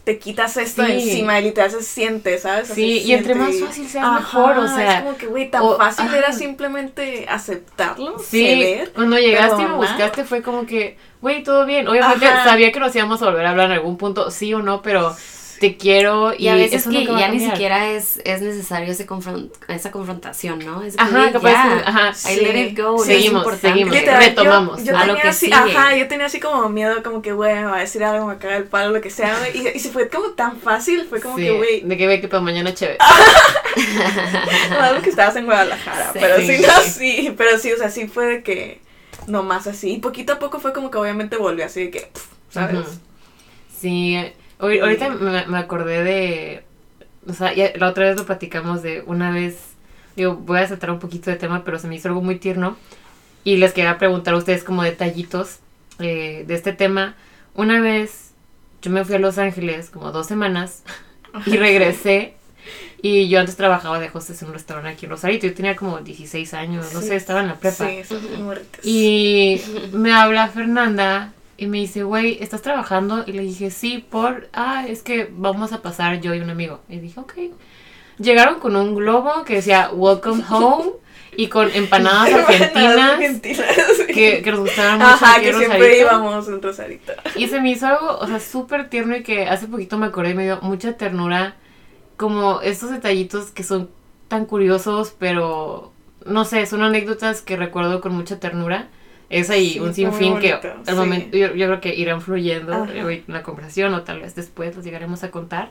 [0.06, 2.68] te quitas esto encima y literal se siente, ¿sabes?
[2.68, 5.00] sí, y entre más fácil sea mejor, o sea.
[5.00, 9.74] Es como que, güey, tan fácil era simplemente aceptarlo, sí, ceder, Cuando llegaste y me
[9.74, 11.88] buscaste fue como que, güey, todo bien.
[11.88, 14.84] Obviamente sabía que nos íbamos a volver a hablar en algún punto, sí o no,
[14.84, 15.16] pero
[15.60, 19.08] te quiero y, a veces que ya ni siquiera es, es necesario ese
[19.68, 20.84] esa confrontación, ¿no?
[20.84, 24.84] Es ajá, ya, ajá, I let it go, seguimos, seguimos, retomamos.
[24.84, 27.66] yo, a lo que así, Ajá, yo tenía así como miedo, como que, güey, me
[27.66, 30.10] va a decir algo, me caga el palo, lo que sea, y, y se fue
[30.10, 31.82] como tan fácil, fue como que, güey.
[31.82, 32.98] De que ve que para mañana chévere.
[34.72, 38.08] no, algo que estabas en Guadalajara, pero sí, no, sí, pero sí, o sea, sí
[38.08, 38.82] fue de que,
[39.28, 42.12] nomás así, y poquito a poco fue como que obviamente volvió así de que,
[42.50, 43.00] ¿sabes?
[43.80, 44.18] Sí,
[44.60, 46.64] ahorita me, acordé de.
[47.28, 49.58] O sea, la otra vez lo platicamos de una vez.
[50.16, 52.78] Digo, voy a saltar un poquito de tema, pero se me hizo algo muy tierno.
[53.44, 55.60] Y les quería preguntar a ustedes como detallitos
[56.00, 57.16] eh, de este tema.
[57.54, 58.32] Una vez
[58.82, 60.84] yo me fui a Los Ángeles como dos semanas
[61.46, 62.36] y regresé.
[63.02, 65.46] Y yo antes trabajaba de hostess en un restaurante aquí en Rosarito.
[65.46, 67.88] Yo tenía como 16 años, no sé, estaba en la prepa.
[67.88, 68.02] Sí,
[68.84, 73.24] y me habla Fernanda y me dice, güey, ¿estás trabajando?
[73.26, 76.82] Y le dije, sí, por, ah, es que vamos a pasar yo y un amigo.
[76.90, 77.34] Y dije, ok.
[78.18, 80.92] Llegaron con un globo que decía, welcome home.
[81.38, 83.20] y con empanadas argentinas,
[84.08, 85.10] que, que, nos gustaban mucho.
[85.12, 87.14] Ajá, que siempre íbamos en Rosarito.
[87.36, 90.32] Y se me hizo algo, o sea, súper tierno y que hace poquito me acordé
[90.32, 91.56] y me dio mucha ternura.
[92.18, 93.90] Como estos detallitos que son
[94.30, 95.92] tan curiosos, pero
[96.26, 98.88] no sé, son anécdotas que recuerdo con mucha ternura
[99.40, 103.94] es ahí un sinfín que al momento yo, creo que irán fluyendo en la conversación
[103.94, 105.70] o tal vez después los llegaremos a contar.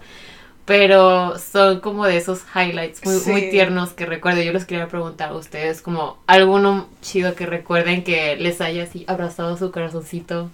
[0.67, 4.41] Pero son como de esos highlights muy, muy tiernos que recuerdo.
[4.41, 9.05] Yo les quería preguntar a ustedes como alguno chido que recuerden que les haya así
[9.07, 10.51] abrazado su corazoncito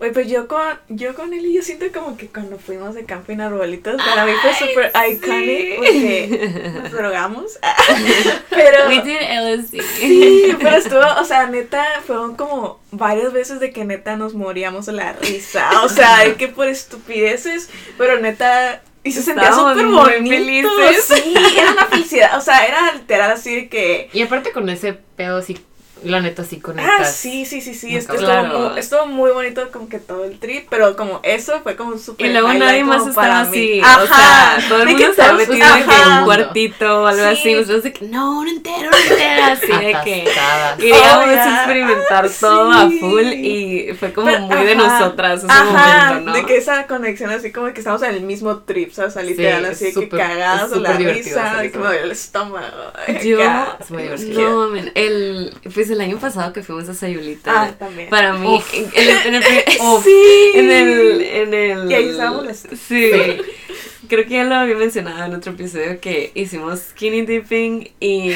[0.00, 3.04] Oye, pues yo con, yo con él y yo siento como que cuando fuimos de
[3.04, 7.58] camping arbolitos, para mí fue súper iconic porque nos drogamos.
[8.50, 8.88] pero.
[8.88, 9.82] We did LSD.
[9.98, 14.86] Sí, pero estuvo, o sea, neta, fueron como varias veces de que neta nos moríamos
[14.86, 15.82] de la risa.
[15.84, 20.30] O sea, de que por estupideces, pero neta, Y se sentía súper muy bonito.
[20.34, 21.04] felices.
[21.22, 22.38] Sí, era una felicidad.
[22.38, 24.08] O sea, era literal así de que.
[24.14, 25.58] Y aparte con ese pedo así,
[26.04, 26.94] la neta sí conectas.
[27.00, 27.98] Ah, sí, sí, sí, sí.
[28.06, 28.70] Cabrón.
[28.72, 32.26] muy, estuvo muy bonito como que todo el trip, pero como eso fue como súper
[32.26, 33.58] Y luego nadie más estaba para así.
[33.74, 33.80] mí.
[33.80, 34.06] O Ajá.
[34.58, 36.18] sea, todo el De mundo estaba todos- metido de que en ajá.
[36.20, 37.42] un cuartito o algo así.
[37.42, 37.54] Sí.
[37.54, 39.44] Nosotros de que no, un entero, un entero.
[39.44, 40.24] Así de que
[40.78, 41.56] queríamos Oh, ya.
[41.64, 42.98] experimentar todo a Sí.
[43.00, 46.36] full y fue como Pero, muy de ajá, nosotras ese Ajá, momento, ¿no?
[46.36, 49.10] de que esa conexión así como que estamos en el mismo trip, ¿sabes?
[49.10, 52.02] O sea, literal, Sí, así de que cagadas o la risa, de que me duele
[52.02, 52.92] el estómago.
[53.24, 53.76] Yo, acá.
[53.80, 54.68] Es muy divertido.
[54.70, 58.08] no, el, pues el año pasado que fuimos a Sayulita, Ah, también.
[58.08, 58.74] para mí, Uf.
[58.74, 59.42] en, en el, en.
[60.04, 60.50] Sí.
[60.54, 62.46] en el, en el, Y ahí estábamos
[62.88, 63.10] sí,
[64.08, 68.32] creo que ya lo había mencionado en otro episodio que hicimos skinny dipping y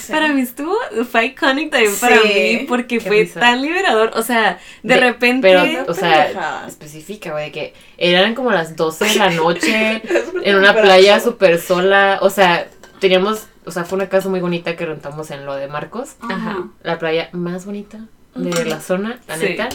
[0.00, 0.12] sé.
[0.12, 0.76] para mí estuvo,
[1.10, 3.40] fue iconic también para mí porque Qué fue risa.
[3.40, 6.68] tan liberador, o sea, de, De- repente, Pero, o sea, pendejada.
[6.68, 10.02] específica, güey, que eran como las 12 de la noche
[10.44, 12.18] en una playa súper sola.
[12.22, 12.68] O sea,
[13.00, 16.16] teníamos, o sea, fue una casa muy bonita que rentamos en lo de Marcos.
[16.20, 16.68] Ajá.
[16.82, 17.98] La playa más bonita
[18.34, 18.64] de Ujú.
[18.68, 19.44] la zona, la Sí.
[19.44, 19.68] neta.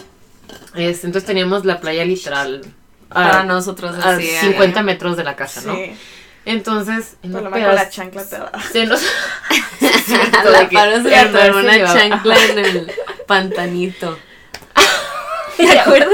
[0.75, 2.61] Este, entonces teníamos la playa literal
[3.09, 5.75] para a, nosotros a así, 50 metros de la casa, ¿no?
[5.75, 5.93] Sí,
[6.45, 8.51] Entonces, en por lo menos la chancla te da.
[8.71, 9.01] se nos...
[9.81, 12.91] la Paro se atoró una chancla en el
[13.27, 14.17] pantanito.
[15.57, 16.09] ¿Te acuerdas?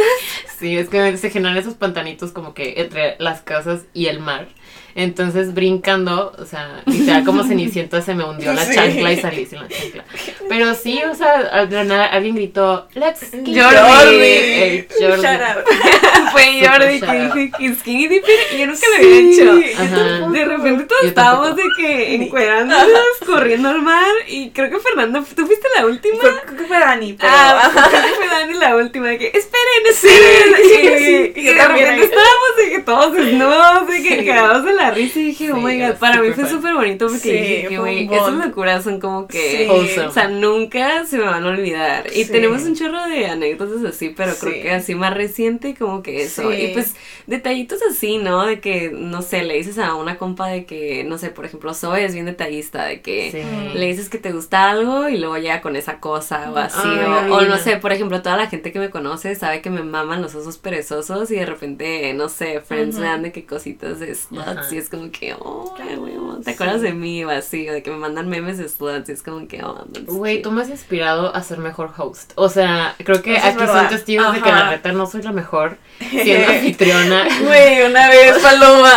[0.59, 4.47] Sí, es que se generan esos pantanitos como que entre las casas y el mar.
[4.95, 8.73] Entonces, brincando, o sea, literal como Cenicienta se me hundió la Sí.
[8.73, 10.03] chancla y salí sin la chancla.
[10.49, 13.53] Pero sí, o sea, al nada alguien gritó, let's Jordi.
[13.53, 15.21] El Jordi.
[15.21, 15.65] Shout out.
[16.31, 19.81] Fue Jordi que que skinny dipping y yo nunca lo había hecho.
[19.83, 20.29] Ajá.
[20.31, 22.87] De repente todos estábamos de que encuerándonos,
[23.25, 26.17] corriendo al mar y creo que Fernando, ¿tú fuiste la última?
[26.21, 27.31] Fue, creo que fue Dani, pero.
[27.35, 30.55] Ah, creo que fue Dani la última de que esperen, esperen.
[30.63, 32.01] Sí, y, sí, y de repente ahí.
[32.01, 34.25] estábamos de que todos desnudos, de que Sí.
[34.61, 37.19] Cagados de la risa y dije, oh my god, para mí fue súper bonito porque
[37.19, 37.29] Sí,
[37.63, 39.99] dije güey, esas locuras son como que Sí.
[39.99, 42.07] O sea, nunca se me van a olvidar.
[42.13, 42.31] Y Sí.
[42.31, 46.51] tenemos un chorro de anécdotas así, pero creo que así más reciente como que eso.
[46.51, 46.57] Sí.
[46.57, 46.95] Y pues
[47.27, 48.45] detallitos así, ¿no?
[48.45, 51.73] De que, no sé, le dices a una compa de que, no sé, por ejemplo,
[51.73, 53.77] Zoe es bien detallista, de que Sí.
[53.77, 56.79] le dices que te gusta algo y luego llega con esa cosa o así.
[56.83, 59.69] Ay, o, o no sé, por ejemplo, toda la gente que me conoce sabe que
[59.69, 63.45] me maman los osos perezosos y de repente, no sé, friends me dan de que
[63.45, 64.11] cositas de
[64.53, 66.51] sluts y es como que, oh, güey, ¿te sí.
[66.51, 67.23] acuerdas de mí?
[67.25, 69.85] O así, o de que me mandan memes de sluts y es como que, oh,
[70.05, 72.31] Güey, tú me has inspirado a ser mejor host.
[72.35, 75.31] O sea, creo que Eso aquí son testigos de que la neta no soy la
[75.31, 75.77] mejor
[76.09, 77.27] siendo anfitriona.
[77.43, 78.91] Güey, una vez, Paloma.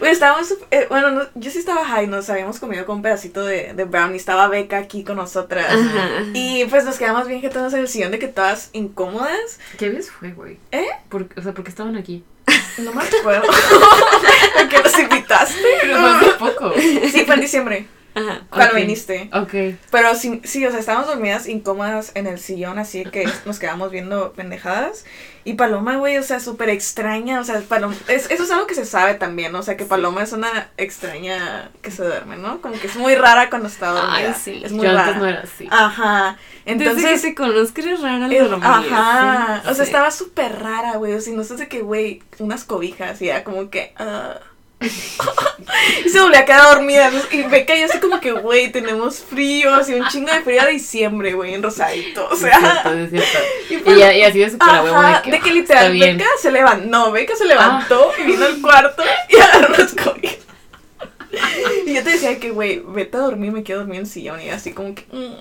[0.00, 0.52] Güey, estábamos.
[0.70, 3.84] eh, bueno, no- yo sí estaba high, nos habíamos comido con un pedacito de, de
[3.84, 4.16] brownie.
[4.16, 5.66] Estaba Beca aquí con nosotras.
[5.70, 6.08] Ajá.
[6.34, 9.58] Y pues nos quedamos bien jetonas en el sillón de que todas incómodas.
[9.78, 10.58] ¿Qué vez fue, güey?
[10.72, 10.86] ¿Eh?
[11.08, 12.24] ¿Por, o sea, ¿por qué estaban aquí?
[12.78, 13.42] No me acuerdo.
[14.54, 15.62] ¿Por qué nos invitaste?
[15.80, 16.74] Pero fue hace poco.
[16.76, 18.40] Sí, fue en diciembre, Ajá.
[18.48, 19.28] cuando viniste.
[19.32, 19.78] Ok.
[19.90, 23.90] Pero sí, sí, o sea, estábamos dormidas incómodas en el sillón, así que nos quedamos
[23.90, 25.04] viendo pendejadas.
[25.44, 28.74] Y Paloma, güey, o sea, súper extraña, o sea, Paloma, es, eso es algo que
[28.74, 29.60] se sabe también, ¿no?
[29.60, 32.60] o sea, que Paloma es una extraña que se duerme, ¿no?
[32.60, 34.28] Como que es muy rara cuando está dormida.
[34.28, 34.62] Ay, sí.
[34.64, 35.04] Es muy Yo rara.
[35.06, 35.68] antes no era así.
[35.70, 36.36] Ajá.
[36.64, 38.60] Entonces, Entonces, que te conozco eres rara dormir.
[38.64, 39.60] ajá.
[39.62, 39.88] sí, o sea, sí.
[39.90, 41.12] estaba súper rara, güey.
[41.12, 43.92] O sea, no sé de qué, güey, unas cobijas y era como que.
[43.98, 44.40] ah.
[44.80, 47.10] Y se volvía a quedar dormida.
[47.10, 47.20] ¿no?
[47.30, 50.62] Y Beca y yo así como que, güey, tenemos frío, así un chingo de frío
[50.62, 52.28] a diciembre, güey, en Rosadito.
[52.28, 52.58] O Es sea.
[52.58, 53.38] cierto, es cierto.
[53.70, 55.84] y pues- Y, ya- y así de super Ajá, de que, de que "Ah, literal,
[55.84, 56.18] está bien".
[56.18, 60.36] Beca se levantó, no, Beca se levantó y vino al cuarto y agarró las cobijas.
[61.86, 64.40] Y yo te decía que, güey, vete a dormir, me quedo dormir en el sillón
[64.40, 65.04] y así como que...
[65.12, 65.32] mm.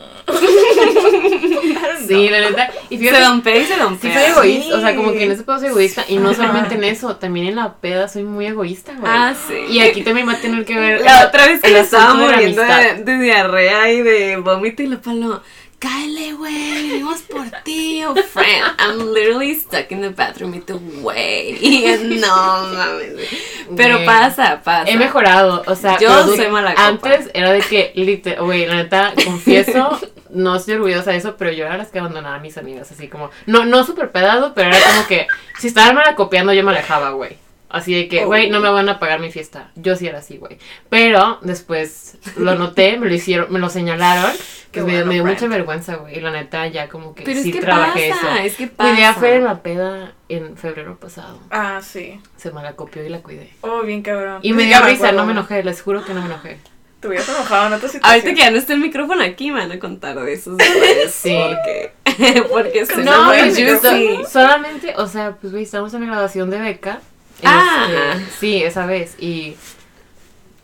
[2.07, 2.69] Sí, la neta.
[2.89, 4.13] Y Se fíjate, dompea y se sí dompea.
[4.13, 4.65] soy egoísta.
[4.65, 4.71] Sí.
[4.73, 6.05] O sea, como que en ese pedo soy egoísta.
[6.07, 9.11] Y no solamente en eso, también en la peda soy muy egoísta, güey.
[9.13, 9.53] Ah, sí.
[9.73, 11.01] Y aquí también va a tener que ver.
[11.01, 14.87] La otra vez que le estaba la muriendo de, de diarrea y de vómito y
[14.87, 15.41] la palo.
[15.79, 18.75] Cáele, güey, venimos por ti, oh friend.
[18.79, 21.99] I'm literally stuck in the bathroom y tú, güey.
[22.19, 23.29] No mames.
[23.75, 24.89] Pero pasa, pasa.
[24.89, 26.87] He mejorado, o sea, Yo soy mala copa.
[26.87, 31.51] Antes era de que, literal, güey, la neta, confieso, no estoy orgullosa de eso, pero
[31.51, 34.69] yo era las que abandonaba a mis amigas, así como, no, no súper pedado, pero
[34.69, 35.27] era como que,
[35.59, 37.37] si estaban malacopiando, yo me alejaba, güey.
[37.75, 39.69] Así de que, güey, no me van a pagar mi fiesta.
[39.75, 40.57] Yo sí era así, güey.
[40.89, 44.31] Pero después lo noté, me lo hicieron, me lo señalaron,
[44.71, 46.17] que Qué me, bueno, me dio mucha vergüenza, güey.
[46.17, 48.43] Y la neta, ya como que Pero sí es que trabajé pasa, eso.
[48.45, 48.91] es que pasa.
[48.91, 51.39] Cuidé a Fer en la peda en febrero pasado.
[51.51, 52.19] Ah, sí.
[52.37, 53.51] Se malacopió y la cuidé.
[53.61, 54.39] Oh, bien cabrón.
[54.41, 56.57] Y me dio risa, no me enojé, les juro que no me enojé.
[57.01, 58.09] Te hubieras enojado en otra situación.
[58.09, 61.11] Ahorita que ya no está el micrófono aquí, me van a contar de esos detalles.
[61.13, 61.37] Sí.
[61.37, 61.91] Porque,
[62.49, 66.07] porque No, me pues, fue yo so- solamente, o sea, pues güey, estamos en la
[66.07, 67.01] graduación de beca.
[67.45, 68.13] Ah.
[68.17, 69.15] Este, sí, esa vez.
[69.19, 69.55] Y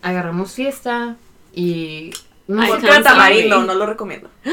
[0.01, 1.15] agarramos fiesta
[1.53, 2.11] y...
[2.47, 2.71] No, Ay,
[3.03, 4.29] tamarindo, no lo recomiendo.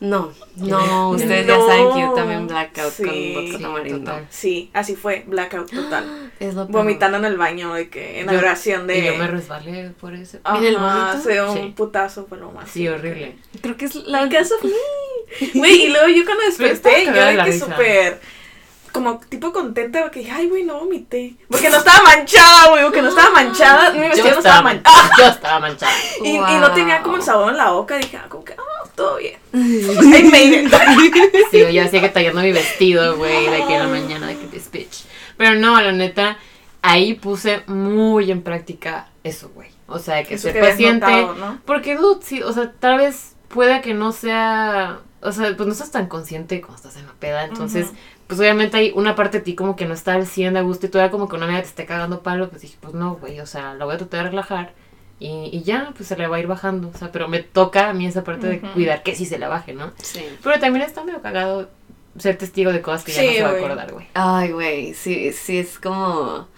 [0.00, 1.58] No, no, ustedes No.
[1.58, 3.04] ya saben que yo también blackout Sí.
[3.04, 3.98] con vodka tamarindo.
[3.98, 4.26] total.
[4.30, 6.30] Sí, así fue, blackout total.
[6.40, 6.66] Es lo.
[6.66, 8.98] Vomitando en el baño, de que en la Yo- oración de...
[8.98, 10.38] Y yo me resbalé por eso.
[10.42, 11.20] Ajá, ¿En el vómito?
[11.22, 11.58] se dio Sí.
[11.58, 12.70] un putazo, fue lo más.
[12.70, 13.36] Sí, horrible.
[13.60, 15.50] Creo que es la of me.
[15.54, 17.66] Güey, y luego yo cuando desperté, yo de la que risa.
[17.66, 18.20] súper,
[18.92, 21.34] como tipo contenta, porque dije, ay, güey, no vomité.
[21.48, 24.62] Porque no estaba manchada, güey, porque no estaba manchada, mi Yo vestido no estaba, estaba
[24.62, 25.10] man- manchada.
[25.18, 25.92] yo estaba manchada.
[26.24, 28.88] Y, y no tenía como el sabor en la boca, dije, ah, como que, ah,
[28.94, 29.38] todo bien.
[29.52, 30.74] I made it.
[31.50, 34.46] Sí, yo hacía que tallando mi vestido, güey, de que en la mañana, de que
[34.46, 35.04] this bitch.
[35.36, 36.36] Pero no, la neta,
[36.82, 39.68] ahí puse muy en práctica eso, güey.
[39.86, 41.06] O sea, que Eso ser paciente.
[41.06, 41.58] notado, ¿no?
[41.64, 44.98] Porque, dude, sí, o sea, tal vez pueda que no sea.
[45.22, 47.44] O sea, pues no estás tan consciente cuando estás en la peda.
[47.44, 47.88] Entonces,
[48.26, 50.62] pues obviamente hay una parte de ti como que no está al 100 de a
[50.62, 52.48] gusto y todavía como que una amiga te esté cagando palo.
[52.48, 54.72] Pues dije, pues no, güey, o sea, la voy a tratar de relajar.
[55.18, 56.90] Y, y ya, pues se le va a ir bajando.
[56.94, 59.48] O sea, pero me toca a mí esa parte de cuidar que sí se la
[59.48, 59.92] baje, ¿no?
[60.02, 60.24] Sí.
[60.42, 61.68] Pero también está medio cagado
[62.18, 64.06] ser testigo de cosas que ya no se va a acordar, güey.
[64.14, 66.48] Ay, güey, sí, sí, es como...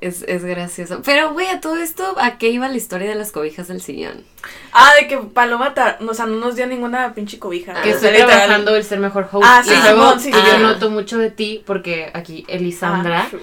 [0.00, 1.00] Es, es gracioso.
[1.04, 4.24] Pero, güey, a todo esto, ¿a qué iba la historia de las cobijas del sillón?
[4.72, 7.72] Ah, de que Paloma, ta- o sea, no nos dio ninguna pinche cobija.
[7.76, 8.28] Ah, Que O estoy literal.
[8.28, 9.44] trabajando el ser mejor host.
[9.48, 10.38] Ah, y sí, Simón, sí, sí.
[10.46, 13.36] yo noto mucho de ti, porque aquí Elisandra, Ah,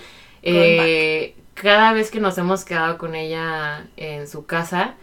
[0.43, 4.93] eh, cada vez que nos hemos quedado con ella en su casa,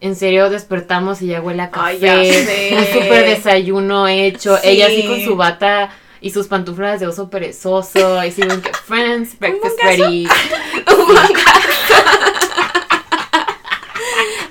[0.00, 2.70] en serio despertamos y ya huele a café, Ay, ya sé.
[2.78, 4.68] un súper desayuno hecho, Sí.
[4.70, 5.90] ella así con su bata
[6.26, 10.26] y sus pantuflas de oso perezoso, y siguen que friends, breakfast ready.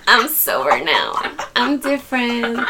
[0.08, 1.16] I'm sober now.
[1.58, 2.66] I'm different.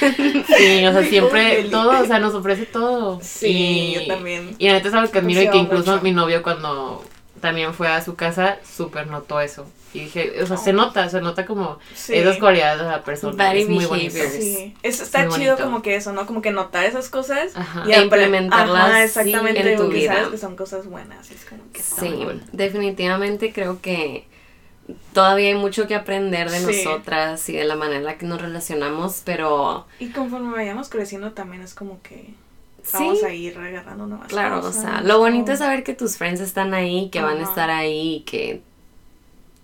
[0.00, 3.18] Sí, o sea, siempre todo, o sea, nos ofrece todo.
[3.22, 4.54] Sí, y, yo también.
[4.58, 6.04] Y la neta es algo que admiro y que incluso mucho.
[6.04, 7.02] mi novio cuando
[7.44, 9.66] también fue a su casa, súper notó eso.
[9.92, 12.14] Y dije, o sea, se nota, se nota como Sí.
[12.14, 13.48] esas cualidades de la persona.
[13.50, 14.14] Body es muy bonito.
[14.16, 15.64] Sí, es, está muy chido bonito.
[15.64, 16.26] como que eso, ¿no?
[16.26, 17.84] Como que notar esas cosas Ajá.
[17.86, 20.14] y E implementarlas, Ajá, sí, exactamente, en tu vida.
[20.14, 21.30] sabes que son cosas buenas.
[21.30, 22.40] Es como que está Sí, muy bueno.
[22.52, 24.26] definitivamente creo que
[25.12, 26.84] todavía hay mucho que aprender de Sí.
[26.84, 31.32] nosotras y de la manera en la que nos relacionamos, pero Y conforme vayamos creciendo
[31.32, 32.34] también es como que
[32.84, 34.82] sí, vamos a ir agarrando nuevas claro, o cosas.
[34.82, 37.70] sea, lo bonito es como- saber que tus friends están ahí, que van a estar
[37.70, 38.62] ahí, que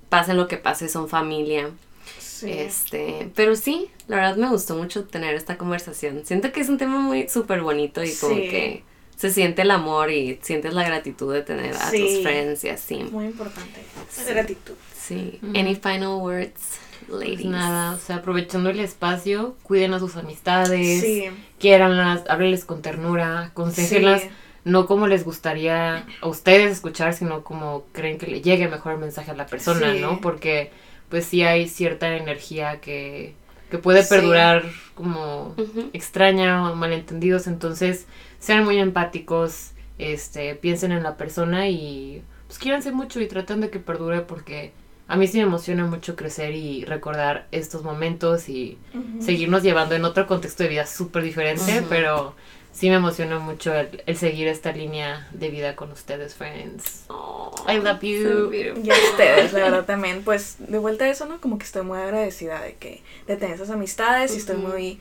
[0.08, 1.70] pasen lo que pase, son familia.
[2.18, 2.50] Sí.
[2.50, 6.22] Este, pero sí, la verdad me gustó mucho tener esta conversación.
[6.24, 8.40] Siento que es un tema muy súper bonito y como Sí.
[8.48, 8.84] que
[9.16, 11.98] se siente el amor y sientes la gratitud de tener a Sí.
[12.00, 12.96] tus friends y así.
[13.12, 13.80] Muy importante.
[14.08, 14.22] Sí.
[14.26, 14.74] Gratitud.
[14.98, 15.38] Sí.
[15.42, 15.52] Ujú.
[15.58, 16.78] Any final words,
[17.11, 17.40] ladies?
[17.42, 21.24] Pues nada, o sea, aprovechando el espacio, cuiden a sus amistades, Sí.
[21.58, 24.28] quiéranlas, háblenles con ternura, aconsejenlas, Sí.
[24.64, 28.98] no como les gustaría a ustedes escuchar, sino como creen que le llegue mejor el
[28.98, 30.00] mensaje a la persona, Sí.
[30.00, 30.20] ¿no?
[30.20, 30.70] Porque
[31.08, 33.34] pues sí hay cierta energía que,
[33.70, 34.11] que puede Sí.
[34.11, 35.90] perdurar como Ujú.
[35.92, 38.06] extraña o malentendidos, entonces
[38.38, 43.70] sean muy empáticos, este, piensen en la persona y pues quiéranse mucho y traten de
[43.70, 44.72] que perdure porque
[45.11, 48.78] a mí sí me emociona mucho crecer y recordar estos momentos y
[49.20, 52.36] seguirnos llevando en otro contexto de vida súper diferente, pero
[52.72, 57.06] sí me emociona mucho el, el seguir esta línea de vida con ustedes, friends.
[57.08, 58.22] Oh, I love you.
[58.22, 58.54] so.
[58.54, 61.40] Y a ustedes, la verdad también, pues de vuelta a eso, ¿no?
[61.40, 65.00] Como que estoy muy agradecida de que de tener esas amistades y estoy muy,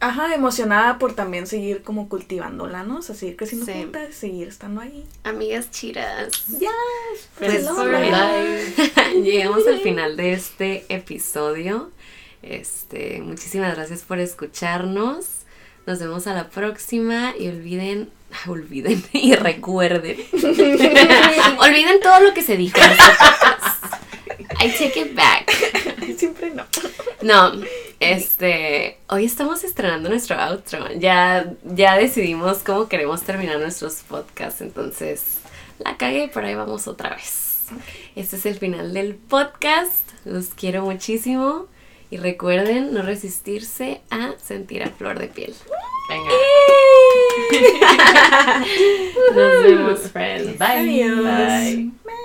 [0.00, 2.98] ajá, emocionada por también seguir como cultivándola, ¿no?
[2.98, 3.72] O sea, seguir creciendo Sí.
[3.74, 5.04] juntas, seguir estando ahí.
[5.24, 6.46] Amigas chidas.
[6.58, 6.70] Yes,
[7.34, 8.92] Friends Pues, for life.
[9.22, 11.90] Llegamos al final de este episodio.
[12.42, 15.26] Este, muchísimas gracias por escucharnos.
[15.86, 18.10] Nos vemos a la próxima y olviden,
[18.46, 20.16] olviden y recuerden.
[21.58, 22.78] olviden todo lo que se dijo.
[24.62, 25.50] I take it back.
[26.20, 26.66] Siempre no.
[27.22, 27.52] No,
[27.98, 30.92] este, hoy estamos estrenando nuestro outro.
[30.98, 35.38] Ya, ya decidimos cómo queremos terminar nuestros podcasts, entonces
[35.78, 37.68] la cagué, por ahí vamos otra vez.
[38.16, 40.10] Este es el final del podcast.
[40.26, 41.68] Los quiero muchísimo
[42.10, 45.54] y recuerden no resistirse a sentir a flor de piel.
[46.10, 46.30] Venga.
[49.34, 50.58] Nos vemos, friends.
[50.58, 51.02] Bye.
[51.06, 51.24] Adiós.
[51.24, 52.20] Bye.